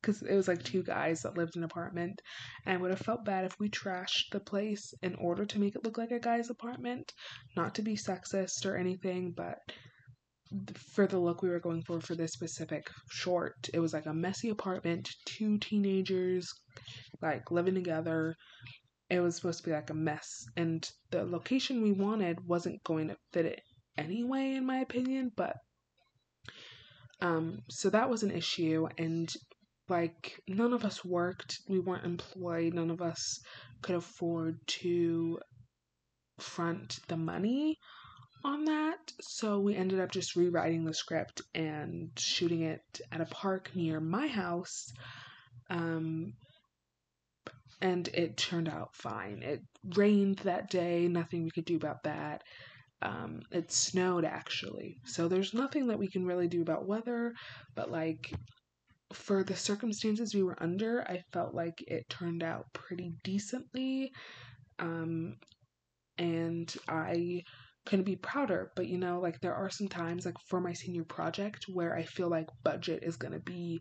because 0.01 0.23
it 0.23 0.35
was 0.35 0.49
like 0.49 0.63
two 0.63 0.83
guys 0.83 1.23
that 1.23 1.37
lived 1.37 1.57
in 1.57 1.63
an 1.63 1.71
apartment. 1.71 2.21
And 2.65 2.75
I 2.75 2.81
would 2.81 2.91
have 2.91 3.01
felt 3.01 3.25
bad 3.25 3.45
if 3.45 3.59
we 3.59 3.69
trashed 3.69 4.31
the 4.31 4.41
place 4.41 4.95
in 5.03 5.15
order 5.17 5.45
to 5.45 5.59
make 5.59 5.75
it 5.75 5.85
look 5.85 5.99
like 5.99 6.13
a 6.13 6.21
guy's 6.21 6.51
apartment. 6.51 7.13
Not 7.57 7.75
to 7.77 7.83
be 7.83 7.97
sexist 7.97 8.65
or 8.65 8.77
anything, 8.77 9.33
but 9.37 9.59
for 10.95 11.07
the 11.07 11.19
look 11.19 11.43
we 11.43 11.51
were 11.51 11.61
going 11.61 11.83
for 11.83 12.01
for 12.01 12.15
this 12.15 12.33
specific 12.33 12.89
short, 13.11 13.55
it 13.75 13.81
was 13.81 13.93
like 13.93 14.07
a 14.07 14.15
messy 14.15 14.49
apartment, 14.49 15.09
two 15.27 15.59
teenagers 15.59 16.51
like 17.21 17.51
living 17.51 17.75
together. 17.75 18.35
It 19.11 19.21
was 19.21 19.37
supposed 19.37 19.61
to 19.61 19.64
be 19.64 19.75
like 19.75 19.90
a 19.90 19.94
mess, 19.94 20.47
and 20.57 20.88
the 21.11 21.25
location 21.25 21.83
we 21.83 21.92
wanted 21.92 22.47
wasn't 22.47 22.85
going 22.85 23.09
to 23.09 23.16
fit 23.33 23.47
it 23.47 23.62
anyway, 23.97 24.55
in 24.55 24.66
my 24.66 24.79
opinion. 24.79 25.33
But 25.35 25.57
um, 27.21 27.62
so 27.68 27.90
that 27.90 28.11
was 28.11 28.23
an 28.23 28.31
issue, 28.31 28.87
and 28.99 29.33
like 29.88 30.40
none 30.47 30.73
of 30.73 30.85
us 30.85 31.05
worked. 31.05 31.59
We 31.68 31.81
weren't 31.81 32.05
employed. 32.05 32.75
None 32.75 32.90
of 32.90 33.01
us 33.01 33.40
could 33.83 33.97
afford 33.97 34.59
to 34.81 35.38
front 36.38 36.99
the 37.09 37.16
money 37.16 37.79
on 38.44 38.64
that. 38.66 39.12
So 39.21 39.59
we 39.59 39.75
ended 39.75 40.01
up 40.01 40.11
just 40.12 40.37
rewriting 40.37 40.85
the 40.85 40.94
script 40.94 41.42
and 41.55 42.11
shooting 42.16 42.62
it 42.62 42.83
at 43.11 43.21
a 43.21 43.27
park 43.27 43.71
near 43.75 44.01
my 44.01 44.27
house 44.27 44.92
um, 45.71 46.35
and 47.81 48.09
it 48.09 48.37
turned 48.37 48.69
out 48.69 48.95
fine 48.95 49.43
it 49.43 49.61
rained 49.97 50.37
that 50.38 50.71
day 50.71 51.09
nothing 51.09 51.45
we 51.45 51.51
could 51.51 51.64
do 51.64 51.77
about 51.77 52.03
that 52.05 52.43
um, 53.01 53.41
it 53.53 53.71
snowed 53.71 54.25
actually 54.25 54.97
so 55.05 55.29
there's 55.29 55.55
nothing 55.55 55.87
that 55.87 55.99
we 55.99 56.09
can 56.09 56.27
really 56.27 56.49
do 56.49 56.62
about 56.62 56.87
weather 56.87 57.33
but 57.77 57.91
like 57.91 58.33
for 59.12 59.43
the 59.43 59.57
circumstances 59.57 60.35
we 60.35 60.43
were 60.43 60.62
under, 60.62 61.03
I 61.03 61.23
felt 61.33 61.55
like 61.55 61.83
it 61.87 62.09
turned 62.09 62.43
out 62.43 62.67
pretty 62.73 63.12
decently. 63.25 64.12
Um, 64.79 65.37
and 66.19 66.73
I 66.88 67.43
couldn't 67.87 68.05
be 68.05 68.17
prouder. 68.17 68.71
But 68.77 68.88
you 68.88 68.99
know, 68.99 69.21
like 69.21 69.41
there 69.41 69.55
are 69.55 69.71
some 69.71 69.88
times, 69.88 70.27
like 70.27 70.37
for 70.49 70.61
my 70.61 70.73
senior 70.73 71.05
project, 71.05 71.64
where 71.73 71.97
I 71.97 72.05
feel 72.05 72.29
like 72.29 72.49
budget 72.64 73.03
is 73.03 73.17
going 73.17 73.33
to 73.33 73.41
be 73.41 73.81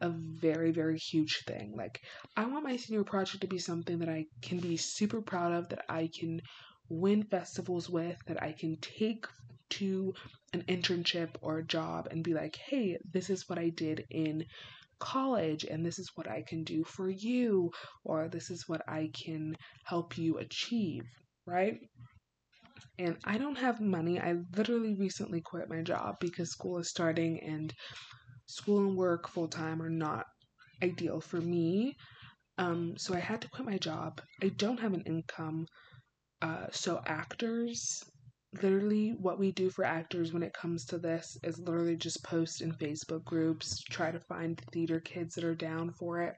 a 0.00 0.10
very, 0.10 0.70
very 0.70 0.98
huge 0.98 1.42
thing. 1.46 1.74
Like, 1.76 2.00
I 2.36 2.46
want 2.46 2.64
my 2.64 2.76
senior 2.76 3.04
project 3.04 3.42
to 3.42 3.46
be 3.46 3.58
something 3.58 3.98
that 3.98 4.08
I 4.08 4.26
can 4.42 4.58
be 4.58 4.76
super 4.76 5.20
proud 5.20 5.52
of, 5.52 5.68
that 5.70 5.84
I 5.88 6.08
can 6.18 6.40
win 6.88 7.22
festivals 7.24 7.88
with, 7.88 8.16
that 8.26 8.42
I 8.42 8.52
can 8.52 8.76
take 8.80 9.26
to 9.70 10.12
an 10.52 10.62
internship 10.62 11.30
or 11.40 11.58
a 11.58 11.66
job 11.66 12.08
and 12.10 12.24
be 12.24 12.34
like, 12.34 12.56
hey, 12.56 12.98
this 13.12 13.30
is 13.30 13.48
what 13.48 13.58
I 13.58 13.68
did 13.70 14.04
in 14.10 14.44
college 14.98 15.64
and 15.64 15.84
this 15.84 15.98
is 15.98 16.10
what 16.14 16.28
I 16.28 16.42
can 16.46 16.64
do 16.64 16.84
for 16.84 17.08
you 17.08 17.70
or 18.04 18.28
this 18.28 18.50
is 18.50 18.68
what 18.68 18.82
I 18.88 19.10
can 19.14 19.56
help 19.84 20.18
you 20.18 20.38
achieve, 20.38 21.04
right? 21.46 21.78
And 22.98 23.16
I 23.24 23.38
don't 23.38 23.56
have 23.56 23.80
money. 23.80 24.20
I 24.20 24.36
literally 24.56 24.94
recently 24.94 25.40
quit 25.40 25.70
my 25.70 25.82
job 25.82 26.16
because 26.20 26.50
school 26.50 26.78
is 26.78 26.90
starting 26.90 27.40
and 27.40 27.72
school 28.50 28.80
and 28.80 28.96
work 28.96 29.28
full 29.28 29.48
time 29.48 29.82
are 29.82 29.90
not 29.90 30.26
ideal 30.82 31.20
for 31.20 31.40
me. 31.40 31.96
Um, 32.58 32.94
so 32.96 33.14
I 33.14 33.20
had 33.20 33.40
to 33.42 33.48
quit 33.48 33.66
my 33.66 33.78
job. 33.78 34.20
I 34.42 34.48
don't 34.48 34.80
have 34.80 34.92
an 34.92 35.02
income. 35.02 35.66
Uh, 36.42 36.66
so 36.70 37.00
actors 37.06 38.02
literally 38.62 39.14
what 39.18 39.38
we 39.38 39.52
do 39.52 39.70
for 39.70 39.84
actors 39.84 40.32
when 40.32 40.42
it 40.42 40.52
comes 40.52 40.84
to 40.84 40.98
this 40.98 41.38
is 41.44 41.58
literally 41.58 41.96
just 41.96 42.22
post 42.24 42.62
in 42.62 42.72
Facebook 42.72 43.24
groups, 43.24 43.80
try 43.90 44.10
to 44.10 44.20
find 44.20 44.60
theater 44.72 45.00
kids 45.00 45.34
that 45.34 45.44
are 45.44 45.54
down 45.54 45.92
for 45.92 46.20
it. 46.20 46.34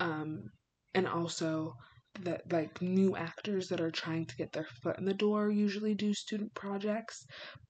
Um, 0.00 0.50
and 0.94 1.06
also 1.06 1.74
that 2.20 2.52
like 2.52 2.82
new 2.82 3.16
actors 3.16 3.68
that 3.68 3.80
are 3.80 3.90
trying 3.90 4.26
to 4.26 4.36
get 4.36 4.52
their 4.52 4.66
foot 4.82 4.98
in 4.98 5.04
the 5.04 5.14
door 5.14 5.50
usually 5.50 5.94
do 5.94 6.12
student 6.12 6.52
projects, 6.54 7.24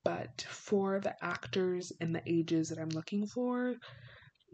but 0.05 0.45
for 0.49 1.01
the 1.01 1.15
actors 1.23 1.93
and 2.01 2.15
the 2.15 2.23
ages 2.27 2.69
that 2.69 2.79
I'm 2.79 2.89
looking 2.89 3.27
for, 3.27 3.75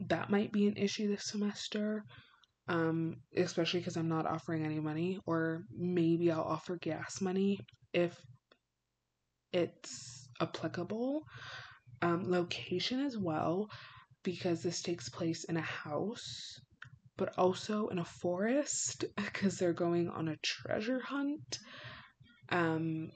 that 0.08 0.30
might 0.30 0.52
be 0.52 0.68
an 0.68 0.76
issue 0.76 1.08
this 1.08 1.24
semester. 1.24 2.04
Um, 2.68 3.16
especially 3.34 3.80
because 3.80 3.96
I'm 3.96 4.10
not 4.10 4.26
offering 4.26 4.62
any 4.62 4.78
money, 4.78 5.18
or 5.24 5.62
maybe 5.74 6.30
I'll 6.30 6.42
offer 6.42 6.76
gas 6.76 7.22
money 7.22 7.58
if 7.94 8.14
it's 9.54 10.28
applicable. 10.38 11.22
Um, 12.02 12.30
location 12.30 13.00
as 13.00 13.16
well, 13.16 13.70
because 14.22 14.62
this 14.62 14.82
takes 14.82 15.08
place 15.08 15.44
in 15.44 15.56
a 15.56 15.62
house, 15.62 16.60
but 17.18 17.36
also 17.36 17.88
in 17.88 17.98
a 17.98 18.04
forest, 18.04 19.04
because 19.16 19.58
they're 19.58 19.74
going 19.74 20.08
on 20.08 20.28
a 20.28 20.36
treasure 20.42 21.00
hunt. 21.00 21.58
Um, 22.50 23.10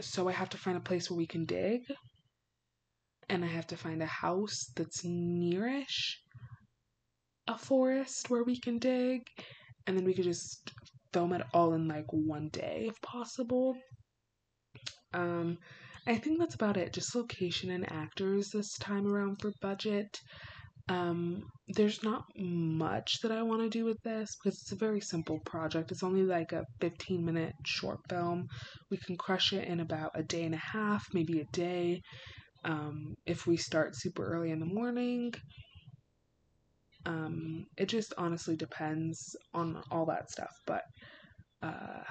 so 0.00 0.28
I 0.28 0.32
have 0.32 0.50
to 0.50 0.58
find 0.58 0.76
a 0.76 0.80
place 0.80 1.10
where 1.10 1.18
we 1.18 1.26
can 1.26 1.44
dig, 1.44 1.80
and 3.28 3.44
I 3.44 3.48
have 3.48 3.66
to 3.68 3.76
find 3.76 4.00
a 4.02 4.06
house 4.06 4.70
that's 4.76 5.04
nearish 5.04 6.18
a 7.48 7.58
forest 7.58 8.30
where 8.30 8.44
we 8.44 8.58
can 8.60 8.78
dig, 8.78 9.22
and 9.86 9.96
then 9.96 10.04
we 10.04 10.14
could 10.14 10.24
just 10.24 10.70
film 11.12 11.32
it 11.32 11.42
all 11.52 11.74
in 11.74 11.88
like 11.88 12.06
one 12.10 12.48
day 12.48 12.86
if 12.88 13.00
possible. 13.02 13.76
Um, 15.12 15.58
I 16.06 16.16
think 16.16 16.38
that's 16.38 16.54
about 16.54 16.76
it. 16.76 16.92
Just 16.92 17.14
location 17.14 17.70
and 17.70 17.90
actors 17.92 18.50
this 18.50 18.76
time 18.78 19.06
around 19.06 19.40
for 19.40 19.52
budget. 19.60 20.18
Um, 20.88 21.42
there's 21.74 22.02
not 22.02 22.24
much 22.36 23.20
that 23.22 23.32
I 23.32 23.42
want 23.42 23.62
to 23.62 23.68
do 23.68 23.84
with 23.84 24.00
this 24.02 24.36
because 24.36 24.60
it's 24.60 24.72
a 24.72 24.76
very 24.76 25.00
simple 25.00 25.38
project. 25.40 25.90
It's 25.90 26.02
only 26.02 26.22
like 26.22 26.52
a 26.52 26.64
15 26.80 27.24
minute 27.24 27.54
short 27.64 28.00
film. 28.08 28.48
We 28.90 28.98
can 28.98 29.16
crush 29.16 29.52
it 29.52 29.66
in 29.68 29.80
about 29.80 30.12
a 30.14 30.22
day 30.22 30.44
and 30.44 30.54
a 30.54 30.58
half, 30.58 31.06
maybe 31.12 31.40
a 31.40 31.44
day. 31.52 32.00
Um, 32.64 33.14
if 33.26 33.46
we 33.46 33.56
start 33.56 33.96
super 33.96 34.24
early 34.24 34.50
in 34.50 34.60
the 34.60 34.66
morning, 34.66 35.34
um, 37.06 37.66
it 37.76 37.86
just 37.86 38.14
honestly 38.16 38.56
depends 38.56 39.34
on 39.54 39.82
all 39.90 40.06
that 40.06 40.30
stuff. 40.30 40.52
But 40.66 40.82
uh, 41.62 42.02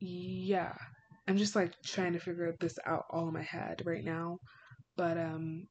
yeah, 0.00 0.74
I'm 1.28 1.36
just 1.36 1.56
like 1.56 1.72
trying 1.84 2.12
to 2.14 2.18
figure 2.18 2.54
this 2.60 2.78
out 2.86 3.04
all 3.10 3.28
in 3.28 3.34
my 3.34 3.42
head 3.42 3.82
right 3.84 4.04
now. 4.04 4.38
But 4.96 5.16
um 5.16 5.66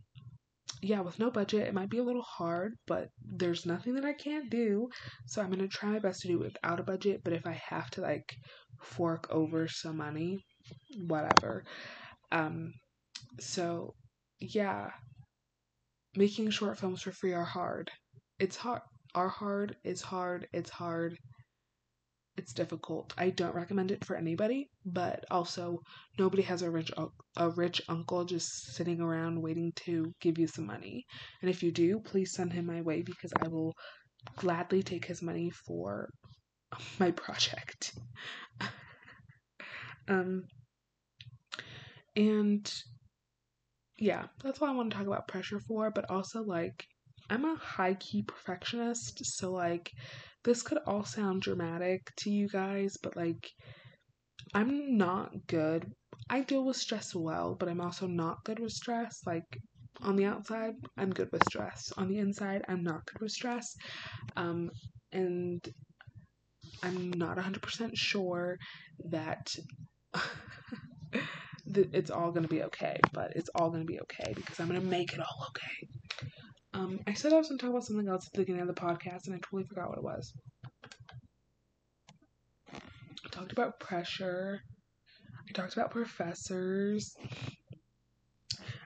yeah, 0.82 1.01
with 1.01 1.19
no 1.19 1.32
budget, 1.32 1.67
it 1.67 1.73
might 1.73 1.89
be 1.89 1.97
a 1.97 2.03
little 2.03 2.21
hard, 2.23 2.73
but 2.88 3.10
there's 3.21 3.65
nothing 3.65 3.95
that 3.95 4.05
I 4.05 4.13
can't 4.13 4.49
do. 4.49 4.89
So 5.27 5.41
I'm 5.41 5.49
going 5.49 5.60
to 5.60 5.67
try 5.67 5.89
my 5.89 5.99
best 5.99 6.21
to 6.21 6.27
do 6.27 6.41
it 6.41 6.53
without 6.53 6.79
a 6.79 6.84
budget, 6.84 7.21
but 7.23 7.34
if 7.34 7.45
I 7.45 7.53
have 7.53 7.89
to 7.91 8.01
like 8.01 8.36
fork 8.82 9.29
over 9.29 9.67
some 9.67 9.97
money, 9.97 10.39
whatever. 11.08 11.65
Um 12.32 12.73
so 13.39 13.95
yeah, 14.39 14.91
making 16.15 16.49
short 16.51 16.77
films 16.77 17.01
for 17.01 17.12
free 17.12 17.34
are 17.34 17.45
hard. 17.45 17.91
It's 18.39 18.58
hard. 18.58 18.82
Are 19.15 19.29
hard. 19.29 19.77
It's 19.84 20.01
hard. 20.03 20.47
It's 20.53 20.69
hard 20.69 21.17
it's 22.39 22.54
difficult. 22.54 23.13
I 23.17 23.30
don't 23.32 23.54
recommend 23.54 23.91
it 23.91 24.06
for 24.06 24.15
anybody, 24.15 24.69
but 24.86 25.25
also 25.30 25.82
nobody 26.17 26.41
has 26.43 26.62
a 26.62 26.71
rich 26.71 26.91
a 27.38 27.49
rich 27.49 27.82
uncle 27.89 28.23
just 28.25 28.73
sitting 28.75 29.02
around 29.02 29.41
waiting 29.41 29.73
to 29.86 30.13
give 30.21 30.39
you 30.39 30.47
some 30.47 30.65
money. 30.65 31.06
And 31.41 31.49
if 31.49 31.62
you 31.62 31.71
do, 31.71 31.99
please 31.99 32.34
send 32.34 32.54
him 32.54 32.65
my 32.65 32.82
way 32.82 33.02
because 33.02 33.34
I 33.43 33.49
will 33.49 33.73
gladly 34.38 34.84
take 34.84 35.06
his 35.06 35.21
money 35.21 35.49
for 35.49 36.10
my 36.99 37.12
project. 37.12 37.93
um 40.08 40.43
and 42.15 42.73
yeah, 43.97 44.28
that's 44.43 44.62
what 44.62 44.69
I 44.69 44.73
want 44.73 44.91
to 44.91 44.97
talk 44.97 45.08
about 45.08 45.28
pressure 45.28 45.60
for, 45.60 45.91
but 45.91 46.10
also 46.10 46.41
like 46.41 46.86
I'm 47.29 47.45
a 47.45 47.55
high 47.55 47.95
key 47.95 48.23
perfectionist, 48.23 49.25
so 49.25 49.51
like 49.51 49.91
this 50.43 50.63
could 50.63 50.79
all 50.87 51.03
sound 51.03 51.41
dramatic 51.41 52.11
to 52.17 52.29
you 52.29 52.47
guys, 52.47 52.97
but 53.01 53.15
like, 53.15 53.51
I'm 54.53 54.97
not 54.97 55.31
good. 55.47 55.91
I 56.29 56.41
deal 56.41 56.65
with 56.65 56.77
stress 56.77 57.13
well, 57.13 57.55
but 57.59 57.69
I'm 57.69 57.81
also 57.81 58.07
not 58.07 58.43
good 58.45 58.59
with 58.59 58.71
stress. 58.71 59.21
Like, 59.25 59.59
on 60.01 60.15
the 60.15 60.25
outside, 60.25 60.75
I'm 60.97 61.11
good 61.11 61.29
with 61.31 61.43
stress. 61.45 61.91
On 61.97 62.07
the 62.07 62.19
inside, 62.19 62.63
I'm 62.67 62.83
not 62.83 63.05
good 63.05 63.21
with 63.21 63.31
stress. 63.31 63.75
Um, 64.37 64.69
and 65.11 65.67
I'm 66.83 67.11
not 67.11 67.37
100% 67.37 67.97
sure 67.97 68.57
that 69.09 69.53
it's 71.65 72.11
all 72.11 72.31
going 72.31 72.43
to 72.43 72.49
be 72.49 72.63
okay, 72.63 72.99
but 73.13 73.33
it's 73.35 73.49
all 73.55 73.69
going 73.69 73.85
to 73.85 73.91
be 73.91 73.99
okay 74.01 74.33
because 74.35 74.59
I'm 74.59 74.67
going 74.67 74.81
to 74.81 74.87
make 74.87 75.13
it 75.13 75.19
all 75.19 75.47
okay. 75.49 75.98
Um, 76.79 76.97
I 77.05 77.13
said 77.13 77.33
I 77.33 77.37
was 77.37 77.49
going 77.49 77.57
to 77.59 77.65
talk 77.65 77.71
about 77.71 77.83
something 77.83 78.07
else 78.07 78.25
at 78.25 78.31
the 78.31 78.39
beginning 78.39 78.61
of 78.61 78.67
the 78.69 78.73
podcast, 78.73 79.25
and 79.25 79.35
I 79.35 79.39
totally 79.39 79.65
forgot 79.65 79.89
what 79.89 79.97
it 79.97 80.03
was. 80.03 80.31
I 82.73 83.29
talked 83.31 83.51
about 83.51 83.81
pressure. 83.81 84.61
I 85.49 85.51
talked 85.51 85.73
about 85.73 85.91
professors. 85.91 87.17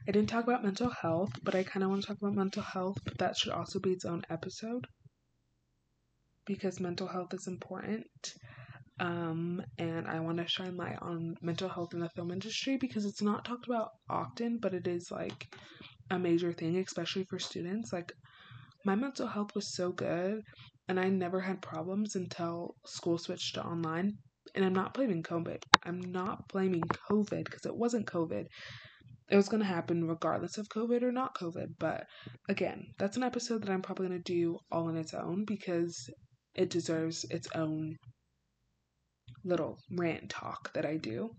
I 0.08 0.12
didn't 0.12 0.30
talk 0.30 0.44
about 0.44 0.64
mental 0.64 0.90
health, 0.90 1.34
but 1.44 1.54
I 1.54 1.62
kind 1.62 1.84
of 1.84 1.92
want 1.92 2.02
to 2.02 2.08
talk 2.08 2.18
about 2.18 2.34
mental 2.34 2.64
health, 2.64 2.98
but 3.06 3.20
that 3.20 3.38
should 3.38 3.52
also 3.52 3.80
be 3.80 3.92
its 3.92 4.06
own 4.06 4.24
episode 4.28 4.88
because 6.48 6.80
mental 6.80 7.08
health 7.08 7.32
is 7.36 7.46
important. 7.46 8.34
Um, 9.00 9.62
and 9.78 10.08
I 10.08 10.20
want 10.20 10.40
to 10.40 10.48
shine 10.48 10.78
light 10.78 10.98
on 11.00 11.36
mental 11.44 11.70
health 11.70 11.94
in 11.94 12.00
the 12.00 12.10
film 12.10 12.32
industry 12.32 12.78
because 12.78 13.06
it's 13.06 13.22
not 13.22 13.46
talked 13.46 13.68
about 13.68 13.92
often, 14.10 14.58
but 14.58 14.74
it 14.74 14.88
is 14.88 15.12
like 15.12 15.48
a 16.10 16.20
major 16.20 16.54
thing, 16.54 16.78
especially 16.78 17.26
for 17.26 17.40
students. 17.40 17.92
Like, 17.94 18.14
my 18.86 18.96
mental 18.96 19.28
health 19.28 19.56
was 19.56 19.74
so 19.74 19.92
good, 19.92 20.42
and 20.88 21.00
I 21.00 21.10
never 21.10 21.42
had 21.42 21.62
problems 21.62 22.16
until 22.16 22.76
school 22.86 23.18
switched 23.18 23.56
to 23.56 23.66
online. 23.66 24.20
And 24.56 24.66
I'm 24.66 24.74
not 24.74 24.94
blaming 24.94 25.24
COVID. 25.24 25.64
I'm 25.84 26.02
not 26.02 26.48
blaming 26.50 26.90
COVID 26.92 27.46
because 27.46 27.66
it 27.66 27.76
wasn't 27.78 28.08
COVID. 28.08 28.48
It 29.30 29.36
was 29.36 29.50
going 29.50 29.62
to 29.62 29.68
happen 29.68 30.08
regardless 30.08 30.58
of 30.58 30.70
COVID 30.70 31.02
or 31.04 31.12
not 31.12 31.36
COVID. 31.36 31.78
But 31.80 32.08
again, 32.50 32.94
that's 33.00 33.18
an 33.18 33.24
episode 33.24 33.62
that 33.64 33.70
I'm 33.70 33.82
probably 33.82 34.08
going 34.08 34.24
to 34.24 34.34
do 34.34 34.60
all 34.72 34.88
on 34.88 34.98
its 34.98 35.14
own 35.14 35.46
because 35.46 36.10
it 36.56 36.70
deserves 36.70 37.26
its 37.32 37.48
own 37.56 37.98
little 39.44 39.80
rant 39.92 40.30
talk 40.30 40.74
that 40.74 40.86
I 40.86 40.98
do. 40.98 41.36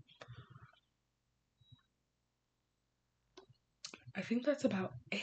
I 4.15 4.21
think 4.21 4.45
that's 4.45 4.65
about 4.65 4.93
it. 5.11 5.21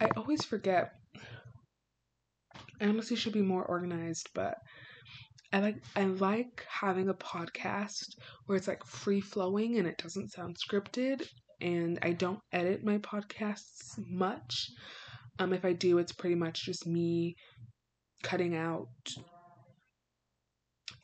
I 0.00 0.08
always 0.16 0.44
forget. 0.44 0.92
I 2.80 2.86
honestly 2.86 3.16
should 3.16 3.32
be 3.32 3.42
more 3.42 3.64
organized, 3.64 4.28
but 4.34 4.58
I 5.52 5.60
like 5.60 5.76
I 5.96 6.04
like 6.04 6.66
having 6.68 7.08
a 7.08 7.14
podcast 7.14 8.16
where 8.46 8.56
it's 8.56 8.68
like 8.68 8.84
free 8.84 9.20
flowing 9.20 9.78
and 9.78 9.86
it 9.86 9.98
doesn't 9.98 10.32
sound 10.32 10.56
scripted 10.56 11.26
and 11.60 11.98
I 12.02 12.12
don't 12.12 12.40
edit 12.52 12.84
my 12.84 12.98
podcasts 12.98 13.98
much. 14.08 14.68
Um 15.38 15.52
if 15.52 15.64
I 15.64 15.72
do 15.72 15.98
it's 15.98 16.12
pretty 16.12 16.34
much 16.34 16.64
just 16.64 16.86
me 16.86 17.36
cutting 18.22 18.56
out 18.56 18.88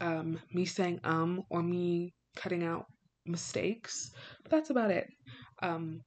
um 0.00 0.40
me 0.52 0.64
saying 0.64 1.00
um 1.04 1.42
or 1.48 1.62
me 1.62 2.12
cutting 2.36 2.64
out 2.64 2.86
mistakes. 3.26 4.10
But 4.42 4.50
that's 4.50 4.70
about 4.70 4.90
it. 4.90 5.08
Um, 5.62 6.00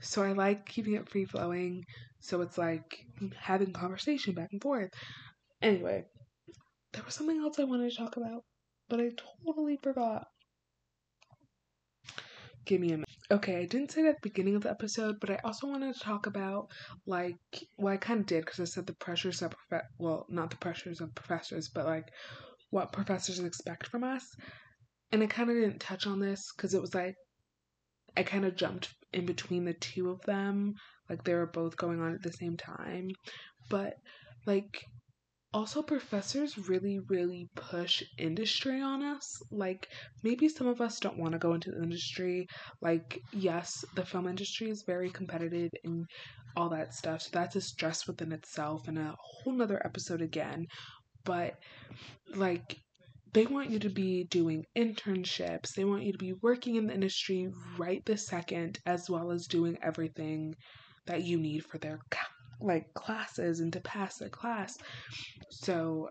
so 0.00 0.22
I 0.22 0.32
like 0.32 0.66
keeping 0.66 0.94
it 0.94 1.08
free 1.08 1.24
flowing. 1.24 1.84
So 2.20 2.40
it's 2.40 2.56
like 2.56 3.04
having 3.38 3.72
conversation 3.72 4.34
back 4.34 4.48
and 4.52 4.62
forth. 4.62 4.90
Anyway, 5.60 6.04
there 6.92 7.02
was 7.04 7.14
something 7.14 7.38
else 7.38 7.58
I 7.58 7.64
wanted 7.64 7.90
to 7.90 7.96
talk 7.96 8.16
about, 8.16 8.44
but 8.88 9.00
I 9.00 9.10
totally 9.44 9.78
forgot. 9.82 10.26
Give 12.64 12.80
me 12.80 12.88
a 12.88 12.92
minute. 12.92 13.08
Okay, 13.30 13.58
I 13.58 13.66
didn't 13.66 13.90
say 13.90 14.02
that 14.02 14.08
at 14.08 14.14
the 14.22 14.28
beginning 14.30 14.56
of 14.56 14.62
the 14.62 14.70
episode, 14.70 15.16
but 15.20 15.30
I 15.30 15.38
also 15.44 15.66
wanted 15.66 15.94
to 15.94 16.00
talk 16.00 16.26
about, 16.26 16.68
like, 17.06 17.36
well, 17.76 17.92
I 17.92 17.98
kind 17.98 18.20
of 18.20 18.26
did 18.26 18.44
because 18.44 18.60
I 18.60 18.64
said 18.64 18.86
the 18.86 18.94
pressures 18.94 19.42
of, 19.42 19.54
prof- 19.68 19.82
well, 19.98 20.26
not 20.30 20.50
the 20.50 20.56
pressures 20.56 21.00
of 21.00 21.14
professors, 21.14 21.68
but 21.68 21.84
like 21.84 22.10
what 22.70 22.92
professors 22.92 23.38
expect 23.38 23.86
from 23.86 24.02
us. 24.04 24.24
And 25.12 25.22
I 25.22 25.26
kind 25.26 25.50
of 25.50 25.56
didn't 25.56 25.80
touch 25.80 26.06
on 26.06 26.20
this 26.20 26.52
because 26.56 26.74
it 26.74 26.80
was 26.80 26.94
like, 26.94 27.14
I 28.16 28.22
kind 28.22 28.44
of 28.44 28.56
jumped 28.56 28.94
in 29.12 29.26
between 29.26 29.64
the 29.64 29.74
two 29.74 30.10
of 30.10 30.20
them. 30.22 30.74
Like, 31.08 31.24
they 31.24 31.34
were 31.34 31.46
both 31.46 31.76
going 31.76 32.00
on 32.00 32.14
at 32.14 32.22
the 32.22 32.32
same 32.32 32.56
time. 32.56 33.10
But, 33.68 33.94
like, 34.46 34.84
also 35.54 35.82
professors 35.82 36.58
really 36.68 36.98
really 37.08 37.48
push 37.54 38.02
industry 38.18 38.80
on 38.80 39.02
us 39.04 39.40
like 39.52 39.88
maybe 40.24 40.48
some 40.48 40.66
of 40.66 40.80
us 40.80 40.98
don't 40.98 41.16
want 41.16 41.30
to 41.32 41.38
go 41.38 41.54
into 41.54 41.70
the 41.70 41.80
industry 41.80 42.44
like 42.82 43.20
yes 43.32 43.84
the 43.94 44.04
film 44.04 44.26
industry 44.26 44.68
is 44.68 44.82
very 44.82 45.08
competitive 45.08 45.70
and 45.84 46.04
all 46.56 46.68
that 46.68 46.92
stuff 46.92 47.22
so 47.22 47.28
that's 47.32 47.54
a 47.54 47.60
stress 47.60 48.06
within 48.08 48.32
itself 48.32 48.88
and 48.88 48.98
a 48.98 49.14
whole 49.20 49.52
nother 49.52 49.80
episode 49.86 50.20
again 50.20 50.66
but 51.24 51.54
like 52.34 52.76
they 53.34 53.46
want 53.46 53.70
you 53.70 53.78
to 53.78 53.90
be 53.90 54.24
doing 54.24 54.64
internships 54.76 55.74
they 55.74 55.84
want 55.84 56.02
you 56.02 56.12
to 56.12 56.18
be 56.18 56.32
working 56.42 56.76
in 56.76 56.86
the 56.86 56.94
industry 56.94 57.48
right 57.76 58.04
this 58.06 58.26
second 58.26 58.78
as 58.86 59.10
well 59.10 59.30
as 59.30 59.46
doing 59.46 59.76
everything 59.82 60.54
that 61.06 61.22
you 61.22 61.38
need 61.38 61.64
for 61.64 61.78
their 61.78 62.00
like 62.60 62.92
classes 62.94 63.60
and 63.60 63.72
to 63.72 63.80
pass 63.80 64.16
their 64.16 64.28
class. 64.28 64.78
So 65.50 66.10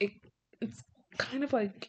it 0.00 0.12
it's 0.60 0.82
kind 1.18 1.44
of 1.44 1.52
like 1.52 1.88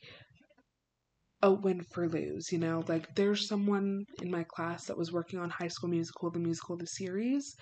a 1.42 1.52
win 1.52 1.82
for 1.82 2.08
lose, 2.08 2.52
you 2.52 2.58
know? 2.58 2.84
Like 2.88 3.14
there's 3.16 3.48
someone 3.48 4.06
in 4.22 4.32
my 4.32 4.44
class 4.44 4.86
that 4.86 4.98
was 4.98 5.12
working 5.12 5.40
on 5.40 5.50
High 5.50 5.68
School 5.68 5.90
Musical, 5.90 6.32
the 6.32 6.40
musical, 6.40 6.78
the 6.78 6.88
series. 6.88 7.56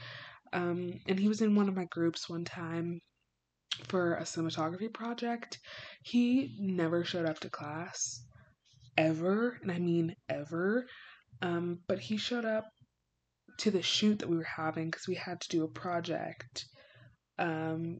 Um, 0.53 0.93
and 1.07 1.19
he 1.19 1.27
was 1.27 1.41
in 1.41 1.55
one 1.55 1.67
of 1.67 1.75
my 1.75 1.85
groups 1.85 2.29
one 2.29 2.45
time 2.45 2.99
for 3.87 4.15
a 4.15 4.23
cinematography 4.23 4.93
project. 4.93 5.59
He 6.03 6.55
never 6.59 7.03
showed 7.03 7.25
up 7.25 7.39
to 7.39 7.49
class 7.49 8.19
ever, 8.97 9.57
and 9.61 9.71
I 9.71 9.79
mean 9.79 10.15
ever. 10.29 10.85
Um, 11.41 11.79
but 11.87 11.99
he 11.99 12.17
showed 12.17 12.45
up 12.45 12.65
to 13.57 13.71
the 13.71 13.81
shoot 13.81 14.19
that 14.19 14.29
we 14.29 14.37
were 14.37 14.43
having 14.43 14.89
because 14.89 15.07
we 15.07 15.15
had 15.15 15.39
to 15.41 15.49
do 15.49 15.63
a 15.63 15.67
project 15.67 16.65
um 17.37 17.99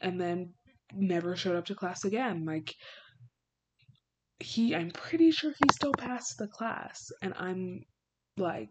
and 0.00 0.20
then 0.20 0.52
never 0.94 1.36
showed 1.36 1.56
up 1.56 1.64
to 1.66 1.74
class 1.74 2.04
again 2.04 2.44
like 2.44 2.74
he 4.40 4.74
i'm 4.74 4.90
pretty 4.90 5.30
sure 5.30 5.52
he 5.62 5.70
still 5.72 5.92
passed 5.92 6.36
the 6.38 6.48
class 6.48 7.10
and 7.22 7.32
i'm 7.36 7.80
like 8.36 8.68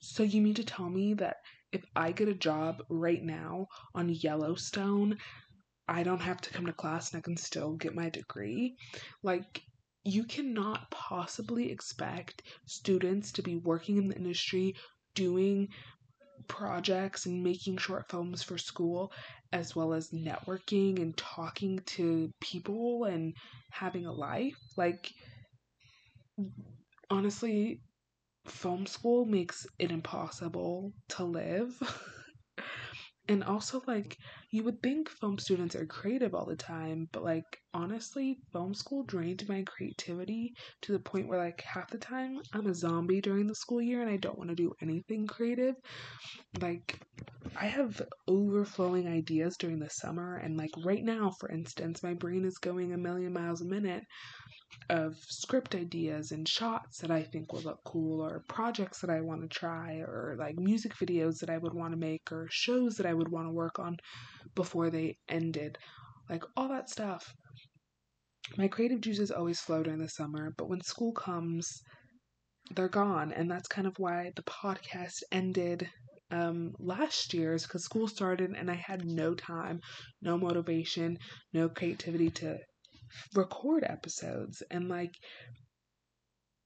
so 0.00 0.22
you 0.22 0.40
mean 0.40 0.54
to 0.54 0.64
tell 0.64 0.88
me 0.88 1.14
that 1.14 1.36
if 1.72 1.84
i 1.96 2.12
get 2.12 2.28
a 2.28 2.34
job 2.34 2.82
right 2.88 3.22
now 3.22 3.66
on 3.94 4.08
yellowstone 4.08 5.16
i 5.88 6.02
don't 6.02 6.20
have 6.20 6.40
to 6.40 6.50
come 6.50 6.66
to 6.66 6.72
class 6.72 7.12
and 7.12 7.18
i 7.18 7.22
can 7.22 7.36
still 7.36 7.72
get 7.72 7.94
my 7.94 8.08
degree. 8.08 8.76
Like 9.22 9.62
you 10.04 10.24
cannot 10.24 10.90
possibly 10.90 11.70
expect 11.70 12.42
students 12.66 13.32
to 13.32 13.42
be 13.42 13.56
working 13.56 13.98
in 13.98 14.08
the 14.08 14.16
industry 14.16 14.76
doing 15.14 15.68
projects 16.48 17.26
and 17.26 17.42
making 17.42 17.76
short 17.76 18.10
films 18.10 18.42
for 18.42 18.56
school 18.56 19.12
as 19.52 19.76
well 19.76 19.92
as 19.92 20.10
networking 20.10 21.02
and 21.02 21.16
talking 21.16 21.80
to 21.86 22.30
people 22.40 23.04
and 23.04 23.34
having 23.70 24.06
a 24.06 24.12
life. 24.12 24.56
Like 24.76 25.12
honestly 27.10 27.80
film 28.46 28.86
school 28.86 29.24
makes 29.24 29.66
it 29.78 29.90
impossible 29.90 30.92
to 31.10 31.24
live. 31.24 31.74
And 33.28 33.44
also 33.44 33.82
like 33.86 34.18
you 34.50 34.64
would 34.64 34.82
think 34.82 35.08
film 35.08 35.38
students 35.38 35.76
are 35.76 35.86
creative 35.86 36.34
all 36.34 36.46
the 36.46 36.56
time 36.56 37.08
but 37.12 37.22
like 37.22 37.60
honestly 37.72 38.38
film 38.52 38.74
school 38.74 39.04
drained 39.04 39.48
my 39.48 39.62
creativity 39.62 40.52
to 40.82 40.92
the 40.92 40.98
point 40.98 41.28
where 41.28 41.38
like 41.38 41.60
half 41.62 41.88
the 41.90 41.98
time 41.98 42.40
i'm 42.52 42.66
a 42.66 42.74
zombie 42.74 43.20
during 43.20 43.46
the 43.46 43.54
school 43.54 43.80
year 43.80 44.02
and 44.02 44.10
i 44.10 44.16
don't 44.16 44.38
want 44.38 44.50
to 44.50 44.56
do 44.56 44.72
anything 44.82 45.26
creative. 45.26 45.74
Like 46.60 46.98
i 47.56 47.66
have 47.66 48.02
overflowing 48.26 49.06
ideas 49.06 49.56
during 49.56 49.78
the 49.78 49.90
summer 49.90 50.36
and 50.36 50.56
like 50.56 50.70
right 50.84 51.04
now 51.04 51.30
for 51.38 51.50
instance 51.50 52.02
my 52.02 52.14
brain 52.14 52.44
is 52.44 52.58
going 52.58 52.92
a 52.92 52.98
million 52.98 53.32
miles 53.32 53.60
a 53.60 53.64
minute 53.64 54.04
of 54.88 55.16
script 55.16 55.74
ideas 55.74 56.32
and 56.32 56.48
shots 56.48 56.98
that 56.98 57.10
I 57.10 57.22
think 57.22 57.52
will 57.52 57.62
look 57.62 57.80
cool, 57.84 58.20
or 58.24 58.44
projects 58.48 59.00
that 59.00 59.10
I 59.10 59.20
want 59.20 59.42
to 59.42 59.48
try, 59.48 59.98
or 59.98 60.36
like 60.38 60.58
music 60.58 60.94
videos 60.94 61.38
that 61.40 61.50
I 61.50 61.58
would 61.58 61.74
want 61.74 61.92
to 61.92 61.98
make, 61.98 62.30
or 62.32 62.48
shows 62.50 62.96
that 62.96 63.06
I 63.06 63.14
would 63.14 63.30
want 63.30 63.46
to 63.46 63.52
work 63.52 63.78
on 63.78 63.96
before 64.54 64.90
they 64.90 65.16
ended. 65.28 65.78
Like 66.28 66.44
all 66.56 66.68
that 66.68 66.90
stuff. 66.90 67.34
My 68.56 68.68
creative 68.68 69.00
juices 69.00 69.30
always 69.30 69.60
flow 69.60 69.82
during 69.82 70.00
the 70.00 70.08
summer, 70.08 70.52
but 70.56 70.68
when 70.68 70.80
school 70.80 71.12
comes, 71.12 71.82
they're 72.74 72.88
gone. 72.88 73.32
And 73.32 73.50
that's 73.50 73.68
kind 73.68 73.86
of 73.86 73.98
why 73.98 74.32
the 74.36 74.42
podcast 74.42 75.22
ended 75.32 75.88
um, 76.30 76.74
last 76.78 77.34
year's 77.34 77.64
because 77.64 77.84
school 77.84 78.06
started 78.06 78.50
and 78.50 78.70
I 78.70 78.74
had 78.74 79.04
no 79.04 79.34
time, 79.34 79.80
no 80.22 80.38
motivation, 80.38 81.18
no 81.52 81.68
creativity 81.68 82.30
to 82.30 82.58
record 83.34 83.84
episodes 83.84 84.62
and 84.70 84.88
like 84.88 85.14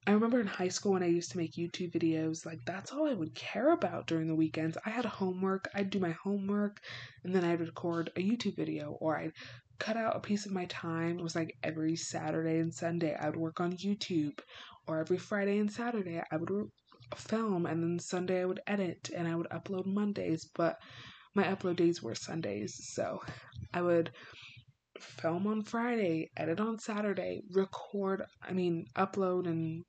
I 0.07 0.13
remember 0.13 0.39
in 0.39 0.47
high 0.47 0.69
school 0.69 0.93
when 0.93 1.03
I 1.03 1.07
used 1.07 1.31
to 1.31 1.39
make 1.39 1.55
YouTube 1.55 1.93
videos, 1.93 2.45
like 2.45 2.63
that's 2.67 2.93
all 2.93 3.09
I 3.09 3.15
would 3.15 3.35
care 3.35 3.73
about 3.73 4.07
during 4.07 4.27
the 4.27 4.35
weekends. 4.35 4.77
I 4.85 4.91
had 4.91 5.07
homework, 5.07 5.67
I'd 5.75 5.89
do 5.89 5.99
my 5.99 6.11
homework, 6.11 6.83
and 7.25 7.35
then 7.35 7.43
I'd 7.43 7.61
record 7.61 8.11
a 8.15 8.21
YouTube 8.21 8.57
video, 8.57 8.99
or 9.01 9.17
I'd 9.17 9.33
cut 9.79 9.97
out 9.97 10.15
a 10.15 10.21
piece 10.21 10.45
of 10.45 10.53
my 10.53 10.67
time. 10.67 11.19
It 11.19 11.23
was 11.23 11.35
like 11.35 11.57
every 11.63 11.97
Saturday 11.97 12.59
and 12.59 12.73
Sunday 12.73 13.17
I 13.19 13.27
would 13.31 13.37
work 13.37 13.61
on 13.61 13.79
YouTube, 13.79 14.39
or 14.87 14.99
every 14.99 15.17
Friday 15.17 15.59
and 15.59 15.73
Saturday 15.73 16.23
I 16.31 16.37
would 16.37 16.51
re- 16.51 16.69
film, 17.17 17.65
and 17.65 17.83
then 17.83 17.99
Sunday 17.99 18.43
I 18.43 18.45
would 18.45 18.61
edit, 18.67 19.09
and 19.17 19.27
I 19.27 19.35
would 19.35 19.49
upload 19.49 19.87
Mondays, 19.87 20.51
but 20.55 20.77
my 21.35 21.45
upload 21.45 21.77
days 21.77 22.03
were 22.03 22.15
Sundays, 22.15 22.79
so 22.95 23.23
I 23.73 23.81
would 23.81 24.11
film 25.01 25.47
on 25.47 25.63
Friday, 25.63 26.31
edit 26.37 26.61
on 26.61 26.79
Saturday, 26.79 27.43
record, 27.53 28.23
I 28.43 28.53
mean, 28.53 28.85
upload 28.97 29.47
and 29.47 29.83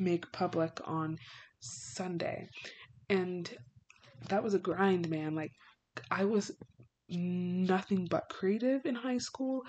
make 0.00 0.30
public 0.32 0.80
on 0.86 1.18
Sunday. 1.60 2.48
And 3.08 3.50
that 4.28 4.42
was 4.42 4.54
a 4.54 4.58
grind, 4.58 5.08
man. 5.08 5.34
Like, 5.34 5.52
I 6.10 6.24
was 6.24 6.52
nothing 7.08 8.06
but 8.08 8.28
creative 8.28 8.86
in 8.86 8.94
high 8.94 9.18
school. 9.18 9.62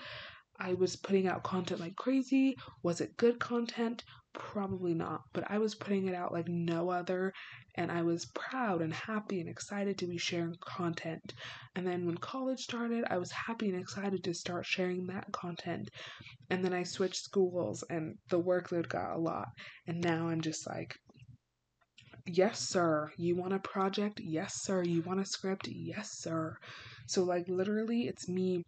I 0.64 0.74
was 0.74 0.94
putting 0.94 1.26
out 1.26 1.42
content 1.42 1.80
like 1.80 1.96
crazy. 1.96 2.56
Was 2.84 3.00
it 3.00 3.16
good 3.16 3.40
content? 3.40 4.04
Probably 4.32 4.94
not, 4.94 5.22
but 5.32 5.50
I 5.50 5.58
was 5.58 5.74
putting 5.74 6.06
it 6.06 6.14
out 6.14 6.32
like 6.32 6.46
no 6.48 6.88
other, 6.88 7.32
and 7.74 7.90
I 7.90 8.02
was 8.02 8.26
proud 8.26 8.80
and 8.80 8.94
happy 8.94 9.40
and 9.40 9.48
excited 9.48 9.98
to 9.98 10.06
be 10.06 10.18
sharing 10.18 10.54
content. 10.60 11.34
And 11.74 11.84
then 11.84 12.06
when 12.06 12.16
college 12.16 12.60
started, 12.60 13.04
I 13.10 13.18
was 13.18 13.32
happy 13.32 13.70
and 13.70 13.80
excited 13.80 14.22
to 14.22 14.34
start 14.34 14.64
sharing 14.64 15.08
that 15.08 15.32
content. 15.32 15.90
And 16.48 16.64
then 16.64 16.72
I 16.72 16.84
switched 16.84 17.24
schools, 17.24 17.82
and 17.90 18.14
the 18.30 18.40
workload 18.40 18.88
got 18.88 19.16
a 19.16 19.18
lot. 19.18 19.48
And 19.88 20.00
now 20.00 20.28
I'm 20.28 20.40
just 20.40 20.64
like, 20.68 20.94
yes, 22.24 22.60
sir. 22.60 23.10
You 23.16 23.34
want 23.34 23.52
a 23.52 23.58
project? 23.58 24.20
Yes, 24.22 24.62
sir. 24.62 24.84
You 24.84 25.02
want 25.02 25.20
a 25.20 25.26
script? 25.26 25.66
Yes, 25.68 26.20
sir. 26.20 26.56
So, 27.08 27.24
like, 27.24 27.48
literally, 27.48 28.02
it's 28.02 28.28
me 28.28 28.62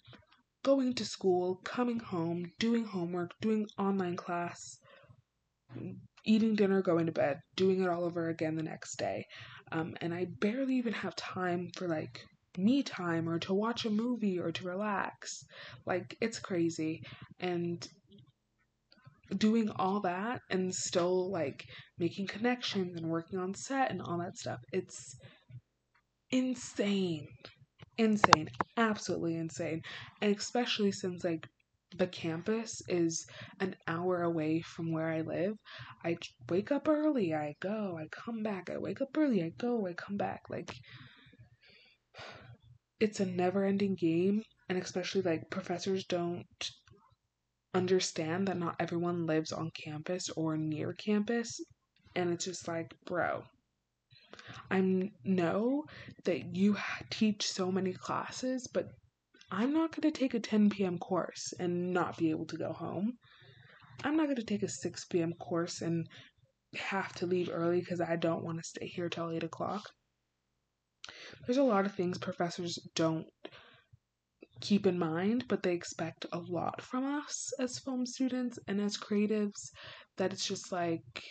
going 0.64 0.94
to 0.94 1.04
school, 1.04 1.60
coming 1.62 2.00
home, 2.00 2.50
doing 2.58 2.84
homework, 2.84 3.30
doing 3.40 3.68
online 3.78 4.16
class, 4.16 4.78
eating 6.26 6.56
dinner, 6.56 6.82
going 6.82 7.06
to 7.06 7.12
bed, 7.12 7.38
doing 7.54 7.82
it 7.82 7.88
all 7.88 8.04
over 8.04 8.28
again 8.30 8.56
the 8.56 8.62
next 8.62 8.96
day. 8.96 9.24
Um, 9.70 9.94
and 10.00 10.12
I 10.12 10.26
barely 10.40 10.74
even 10.76 10.94
have 10.94 11.14
time 11.14 11.68
for 11.76 11.86
like 11.86 12.20
me 12.56 12.82
time 12.82 13.28
or 13.28 13.38
to 13.40 13.54
watch 13.54 13.84
a 13.84 13.90
movie 13.90 14.38
or 14.38 14.50
to 14.50 14.64
relax. 14.66 15.44
Like, 15.86 16.16
it's 16.20 16.38
crazy. 16.38 17.02
And 17.38 17.86
doing 19.36 19.70
all 19.76 20.00
that 20.00 20.40
and 20.50 20.74
still 20.74 21.30
like 21.30 21.64
making 21.98 22.26
connections 22.26 22.96
and 22.96 23.10
working 23.10 23.38
on 23.38 23.54
set 23.54 23.90
and 23.90 24.00
all 24.02 24.18
that 24.18 24.36
stuff. 24.36 24.58
It's 24.72 25.16
insane 26.30 27.26
insane, 27.98 28.48
absolutely 28.76 29.36
insane. 29.36 29.82
And 30.20 30.36
especially 30.36 30.92
since 30.92 31.24
like 31.24 31.46
the 31.96 32.08
campus 32.08 32.80
is 32.88 33.24
an 33.60 33.76
hour 33.86 34.22
away 34.22 34.60
from 34.60 34.92
where 34.92 35.10
I 35.10 35.20
live. 35.20 35.54
I 36.04 36.16
wake 36.48 36.72
up 36.72 36.88
early, 36.88 37.34
I 37.34 37.54
go, 37.60 37.96
I 37.98 38.08
come 38.10 38.42
back. 38.42 38.68
I 38.70 38.78
wake 38.78 39.00
up 39.00 39.16
early, 39.16 39.42
I 39.42 39.50
go, 39.58 39.86
I 39.86 39.94
come 39.94 40.16
back. 40.16 40.40
Like, 40.50 40.72
it's 43.00 43.20
a 43.20 43.26
never 43.26 43.64
ending 43.64 43.94
game. 43.94 44.42
And 44.68 44.78
especially, 44.78 45.22
like, 45.22 45.50
professors 45.50 46.06
don't 46.06 46.46
understand 47.74 48.48
that 48.48 48.56
not 48.56 48.76
everyone 48.80 49.26
lives 49.26 49.52
on 49.52 49.70
campus 49.70 50.30
or 50.30 50.56
near 50.56 50.92
campus. 50.94 51.60
And 52.14 52.30
it's 52.32 52.44
just 52.44 52.68
like, 52.68 52.94
bro, 53.04 53.44
I 54.70 55.10
know 55.24 55.84
that 56.24 56.56
you 56.56 56.76
teach 57.10 57.46
so 57.46 57.70
many 57.70 57.92
classes, 57.92 58.66
but 58.66 58.88
I'm 59.50 59.72
not 59.72 59.92
going 59.92 60.12
to 60.12 60.18
take 60.18 60.34
a 60.34 60.40
10 60.40 60.70
p.m. 60.70 60.98
course 60.98 61.52
and 61.58 61.92
not 61.92 62.16
be 62.16 62.30
able 62.30 62.46
to 62.46 62.56
go 62.56 62.72
home. 62.72 63.18
I'm 64.02 64.16
not 64.16 64.24
going 64.24 64.36
to 64.36 64.42
take 64.42 64.62
a 64.62 64.68
6 64.68 65.04
p.m. 65.06 65.32
course 65.34 65.80
and 65.80 66.08
have 66.76 67.12
to 67.14 67.26
leave 67.26 67.48
early 67.52 67.80
because 67.80 68.00
I 68.00 68.16
don't 68.16 68.44
want 68.44 68.58
to 68.58 68.68
stay 68.68 68.86
here 68.88 69.08
till 69.08 69.30
8 69.30 69.44
o'clock. 69.44 69.88
There's 71.46 71.58
a 71.58 71.62
lot 71.62 71.86
of 71.86 71.94
things 71.94 72.18
professors 72.18 72.78
don't 72.94 73.26
keep 74.60 74.86
in 74.86 74.98
mind, 74.98 75.46
but 75.48 75.62
they 75.62 75.74
expect 75.74 76.26
a 76.32 76.38
lot 76.38 76.80
from 76.80 77.04
us 77.04 77.52
as 77.58 77.78
film 77.78 78.06
students 78.06 78.58
and 78.66 78.80
as 78.80 78.96
creatives 78.96 79.70
that 80.16 80.32
it's 80.32 80.46
just 80.46 80.72
like 80.72 81.22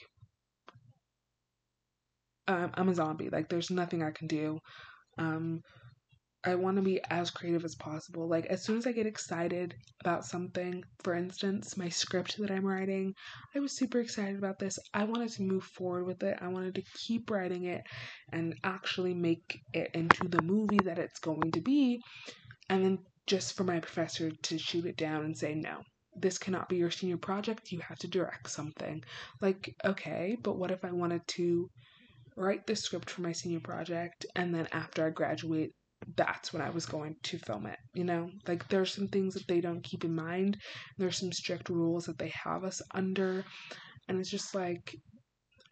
um, 2.48 2.72
I'm 2.74 2.90
a 2.90 2.96
zombie. 2.96 3.30
Like 3.30 3.50
there's 3.50 3.72
nothing 3.72 4.04
I 4.04 4.12
can 4.12 4.28
do. 4.28 4.60
Um, 5.18 5.62
I 6.46 6.56
want 6.56 6.76
to 6.76 6.82
be 6.84 7.02
as 7.10 7.32
creative 7.32 7.64
as 7.64 7.76
possible. 7.76 8.28
Like 8.28 8.46
as 8.48 8.66
soon 8.66 8.78
as 8.78 8.86
I 8.86 8.92
get 8.92 9.06
excited 9.06 9.76
about 10.02 10.26
something, 10.26 10.84
for 11.02 11.14
instance, 11.14 11.78
my 11.78 11.88
script 11.88 12.38
that 12.38 12.52
I'm 12.52 12.66
writing, 12.66 13.14
I 13.56 13.60
was 13.60 13.78
super 13.78 14.00
excited 14.00 14.38
about 14.38 14.60
this. 14.60 14.78
I 14.94 15.06
wanted 15.06 15.30
to 15.34 15.44
move 15.44 15.64
forward 15.64 16.06
with 16.06 16.22
it. 16.24 16.38
I 16.42 16.50
wanted 16.50 16.76
to 16.76 16.84
keep 17.06 17.30
writing 17.30 17.64
it 17.66 17.84
and 18.32 18.60
actually 18.64 19.14
make 19.14 19.60
it 19.72 19.92
into 19.94 20.28
the 20.28 20.42
movie 20.42 20.82
that 20.82 21.00
it's 21.00 21.20
going 21.20 21.54
to 21.54 21.62
be. 21.62 22.02
And 22.70 22.84
then 22.84 23.06
just 23.26 23.56
for 23.56 23.64
my 23.64 23.80
professor 23.80 24.32
to 24.32 24.58
shoot 24.58 24.86
it 24.86 24.98
down 24.98 25.24
and 25.24 25.38
say, 25.38 25.56
no, 25.56 25.84
this 26.14 26.38
cannot 26.38 26.68
be 26.68 26.76
your 26.78 26.92
senior 26.92 27.18
project. 27.18 27.72
You 27.72 27.80
have 27.80 28.00
to 28.00 28.08
direct 28.10 28.50
something. 28.50 29.02
Like, 29.40 29.74
okay, 29.86 30.36
but 30.42 30.58
what 30.58 30.72
if 30.72 30.84
I 30.84 30.92
wanted 30.92 31.22
to 31.30 31.70
write 32.38 32.68
the 32.68 32.76
script 32.76 33.10
for 33.10 33.22
my 33.22 33.32
senior 33.32 33.60
project 33.62 34.26
and 34.36 34.54
then 34.54 34.68
after 34.72 35.06
I 35.06 35.10
graduate, 35.12 35.72
that's 36.16 36.52
when 36.52 36.62
I 36.62 36.70
was 36.70 36.86
going 36.86 37.16
to 37.24 37.40
film 37.40 37.66
it. 37.66 37.80
You 37.94 38.04
know, 38.04 38.32
like 38.48 38.68
there's 38.70 38.94
some 38.94 39.08
things 39.08 39.34
that 39.36 39.48
they 39.48 39.62
don't 39.62 39.84
keep 39.84 40.04
in 40.04 40.16
mind. 40.16 40.62
There's 40.98 41.18
some 41.18 41.32
strict 41.32 41.70
rules 41.70 42.06
that 42.06 42.18
they 42.18 42.30
have 42.30 42.64
us 42.64 42.82
under. 42.94 43.46
And 44.08 44.20
it's 44.20 44.30
just 44.32 44.56
like, 44.56 44.96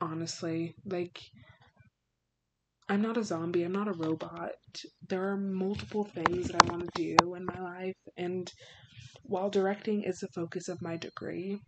honestly, 0.02 0.76
like, 0.86 1.21
I'm 2.89 3.02
not 3.02 3.17
a 3.17 3.24
zombie. 3.24 3.63
I'm 3.63 3.71
not 3.71 3.88
a 3.88 3.93
robot. 3.93 4.54
There 5.02 5.28
are 5.30 5.38
multiple 5.38 6.04
things 6.04 6.47
that 6.47 6.58
I 6.58 6.69
want 6.71 6.84
to 6.84 7.17
do 7.17 7.34
in 7.36 7.45
my 7.45 7.60
life. 7.60 7.95
And 8.17 8.52
while 9.24 9.50
directing 9.50 10.04
is 10.04 10.19
the 10.19 10.30
focus 10.30 10.69
of 10.69 10.82
my 10.82 10.97
degree, 10.97 11.60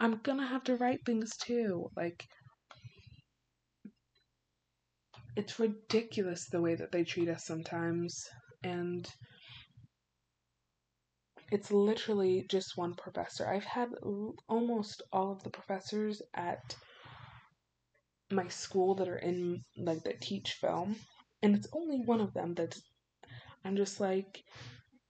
I'm 0.00 0.18
gonna 0.18 0.46
have 0.46 0.64
to 0.64 0.76
write 0.76 1.00
things 1.06 1.36
too. 1.36 1.88
Like, 1.96 2.26
it's 5.40 5.58
ridiculous 5.58 6.48
the 6.48 6.60
way 6.60 6.74
that 6.74 6.92
they 6.92 7.02
treat 7.02 7.28
us 7.28 7.46
sometimes. 7.46 8.28
And 8.62 9.08
it's 11.50 11.70
literally 11.70 12.44
just 12.50 12.76
one 12.76 12.94
professor. 12.94 13.48
I've 13.48 13.64
had 13.64 13.88
almost 14.48 15.00
all 15.12 15.32
of 15.32 15.42
the 15.42 15.48
professors 15.48 16.20
at 16.34 16.76
my 18.30 18.48
school 18.48 18.94
that 18.96 19.08
are 19.08 19.18
in 19.30 19.62
like 19.78 20.04
that 20.04 20.20
teach 20.20 20.52
film 20.60 20.94
and 21.42 21.56
it's 21.56 21.66
only 21.72 21.98
one 22.04 22.20
of 22.20 22.32
them 22.32 22.54
that 22.54 22.76
I'm 23.64 23.76
just 23.76 23.98
like 23.98 24.44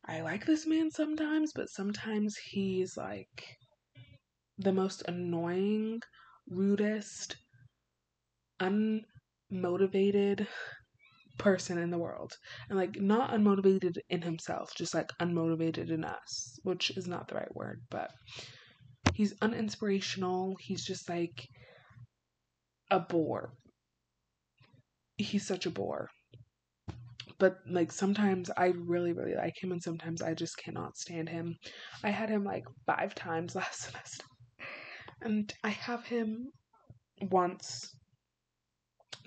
I 0.07 0.23
like 0.23 0.47
this 0.47 0.66
man 0.66 0.90
sometimes 0.90 1.53
but 1.55 1.69
sometimes 1.69 2.35
he's 2.38 2.97
like 2.97 3.45
the 4.57 4.73
most 4.73 5.03
annoying 5.07 6.01
rudest 6.49 7.37
unmotivated 9.53 10.47
person 11.39 11.79
in 11.79 11.91
the 11.91 11.99
world 11.99 12.37
and 12.69 12.79
like 12.79 13.01
not 13.01 13.31
unmotivated 13.31 13.97
in 14.11 14.21
himself 14.21 14.75
just 14.77 14.95
like 14.95 15.09
unmotivated 15.23 15.91
in 15.91 16.05
us 16.05 16.59
which 16.65 16.91
is 16.99 17.07
not 17.07 17.29
the 17.29 17.35
right 17.35 17.55
word 17.55 17.81
but 17.91 18.11
he's 19.15 19.33
uninspirational 19.37 20.55
he's 20.61 20.85
just 20.85 21.09
like 21.09 21.49
a 22.91 22.99
bore. 22.99 23.53
He's 25.17 25.47
such 25.47 25.67
a 25.67 25.71
bore. 25.71 26.11
But 27.39 27.59
like 27.69 27.93
sometimes 27.93 28.51
I 28.57 28.67
really, 28.77 29.13
really 29.13 29.35
like 29.35 29.55
him, 29.63 29.73
and 29.73 29.83
sometimes 29.83 30.21
I 30.21 30.35
just 30.35 30.59
cannot 30.59 30.97
stand 30.97 31.29
him. 31.29 31.57
I 32.03 32.11
had 32.11 32.29
him 32.29 32.45
like 32.45 32.65
five 32.87 33.15
times 33.15 33.55
last 33.57 33.83
semester, 33.83 34.25
and 35.23 35.53
I 35.65 35.71
have 35.71 36.05
him 36.05 36.53
once 37.31 37.95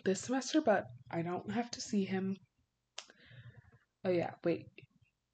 this 0.04 0.22
semester, 0.22 0.62
but 0.62 0.88
I 1.12 1.22
don't 1.22 1.52
have 1.52 1.72
to 1.72 1.82
see 1.82 2.06
him. 2.06 2.38
Oh 4.06 4.10
yeah, 4.12 4.32
wait. 4.44 4.68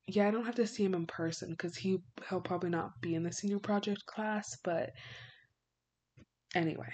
Yeah, 0.08 0.27
I 0.27 0.32
don't 0.32 0.45
have 0.45 0.55
to 0.55 0.67
see 0.67 0.84
him 0.84 0.95
in 0.95 1.05
person 1.05 1.51
because 1.51 1.75
he 1.75 1.99
he'll 2.29 2.41
probably 2.41 2.69
not 2.69 2.99
be 3.01 3.15
in 3.15 3.23
the 3.23 3.32
senior 3.32 3.60
project 3.60 4.05
class, 4.05 4.58
but 4.63 4.91
anyway. 6.55 6.93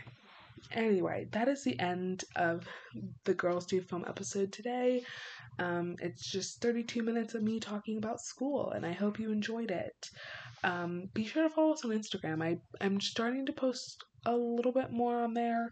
Anyway, 0.71 1.27
that 1.31 1.47
is 1.47 1.63
the 1.63 1.79
end 1.79 2.23
of 2.35 2.67
the 3.23 3.33
Girls 3.33 3.65
Do 3.65 3.81
Film 3.81 4.03
episode 4.07 4.51
today. 4.51 5.03
Um, 5.59 5.95
it's 5.99 6.29
just 6.29 6.61
32 6.61 7.03
minutes 7.03 7.35
of 7.35 7.43
me 7.43 7.59
talking 7.59 7.97
about 7.97 8.19
school, 8.19 8.71
and 8.71 8.85
I 8.85 8.91
hope 8.91 9.19
you 9.19 9.31
enjoyed 9.31 9.71
it. 9.71 10.09
Um, 10.63 11.09
be 11.13 11.25
sure 11.25 11.43
to 11.43 11.49
follow 11.49 11.73
us 11.73 11.85
on 11.85 11.91
Instagram. 11.91 12.43
I, 12.43 12.57
I'm 12.81 12.99
starting 12.99 13.45
to 13.45 13.53
post 13.53 14.03
a 14.25 14.35
little 14.35 14.71
bit 14.71 14.91
more 14.91 15.23
on 15.23 15.33
there. 15.33 15.69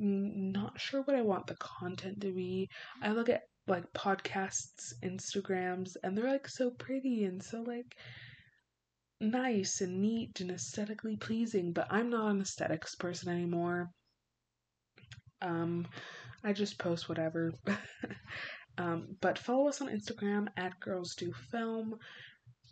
I'm 0.00 0.52
not 0.52 0.80
sure 0.80 1.02
what 1.02 1.16
I 1.16 1.22
want 1.22 1.46
the 1.46 1.56
content 1.56 2.20
to 2.22 2.32
be. 2.32 2.68
I 3.02 3.12
look 3.12 3.28
at 3.28 3.42
like 3.66 3.92
podcasts, 3.92 4.92
Instagrams, 5.02 5.96
and 6.02 6.16
they're 6.16 6.30
like 6.30 6.48
so 6.48 6.70
pretty 6.70 7.24
and 7.24 7.42
so 7.42 7.62
like 7.62 7.96
nice 9.20 9.80
and 9.80 10.00
neat 10.00 10.40
and 10.40 10.50
aesthetically 10.50 11.16
pleasing, 11.16 11.72
but 11.72 11.86
I'm 11.90 12.10
not 12.10 12.30
an 12.30 12.40
aesthetics 12.40 12.94
person 12.94 13.30
anymore. 13.32 13.90
Um, 15.42 15.86
I 16.44 16.52
just 16.52 16.78
post 16.78 17.08
whatever. 17.08 17.52
um, 18.78 19.16
but 19.20 19.38
follow 19.38 19.68
us 19.68 19.80
on 19.80 19.88
Instagram 19.88 20.48
at 20.56 20.78
Girls 20.80 21.14
Do 21.14 21.32
Film, 21.50 21.96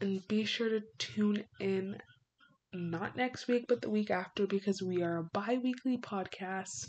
and 0.01 0.27
be 0.29 0.44
sure 0.44 0.68
to 0.68 0.83
tune 0.99 1.44
in 1.61 1.97
not 2.75 3.17
next 3.17 3.47
week, 3.49 3.67
but 3.69 3.81
the 3.81 3.91
week 3.91 4.11
after 4.11 4.47
because 4.47 4.83
we 4.83 5.03
are 5.03 5.19
a 5.19 5.23
bi 5.23 5.59
weekly 5.63 5.99
podcast. 5.99 6.89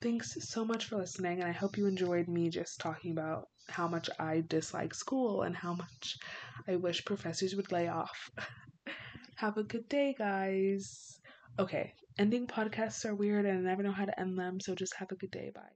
Thanks 0.00 0.36
so 0.48 0.64
much 0.64 0.86
for 0.86 0.96
listening, 0.96 1.40
and 1.40 1.48
I 1.48 1.52
hope 1.52 1.76
you 1.76 1.86
enjoyed 1.86 2.28
me 2.28 2.48
just 2.48 2.80
talking 2.80 3.12
about 3.12 3.48
how 3.68 3.86
much 3.86 4.08
I 4.18 4.42
dislike 4.48 4.94
school 4.94 5.42
and 5.42 5.54
how 5.54 5.74
much 5.74 6.18
I 6.66 6.76
wish 6.76 7.04
professors 7.04 7.54
would 7.54 7.70
lay 7.70 7.88
off. 7.88 8.30
Have 9.36 9.58
a 9.58 9.62
good 9.62 9.88
day, 9.88 10.14
guys. 10.16 11.18
Okay, 11.58 11.92
ending 12.18 12.46
podcasts 12.46 13.04
are 13.04 13.14
weird 13.14 13.44
and 13.44 13.66
I 13.66 13.70
never 13.70 13.82
know 13.82 13.92
how 13.92 14.04
to 14.04 14.20
end 14.20 14.38
them, 14.38 14.60
so 14.60 14.74
just 14.74 14.94
have 14.94 15.10
a 15.12 15.16
good 15.16 15.30
day. 15.30 15.50
Bye. 15.54 15.70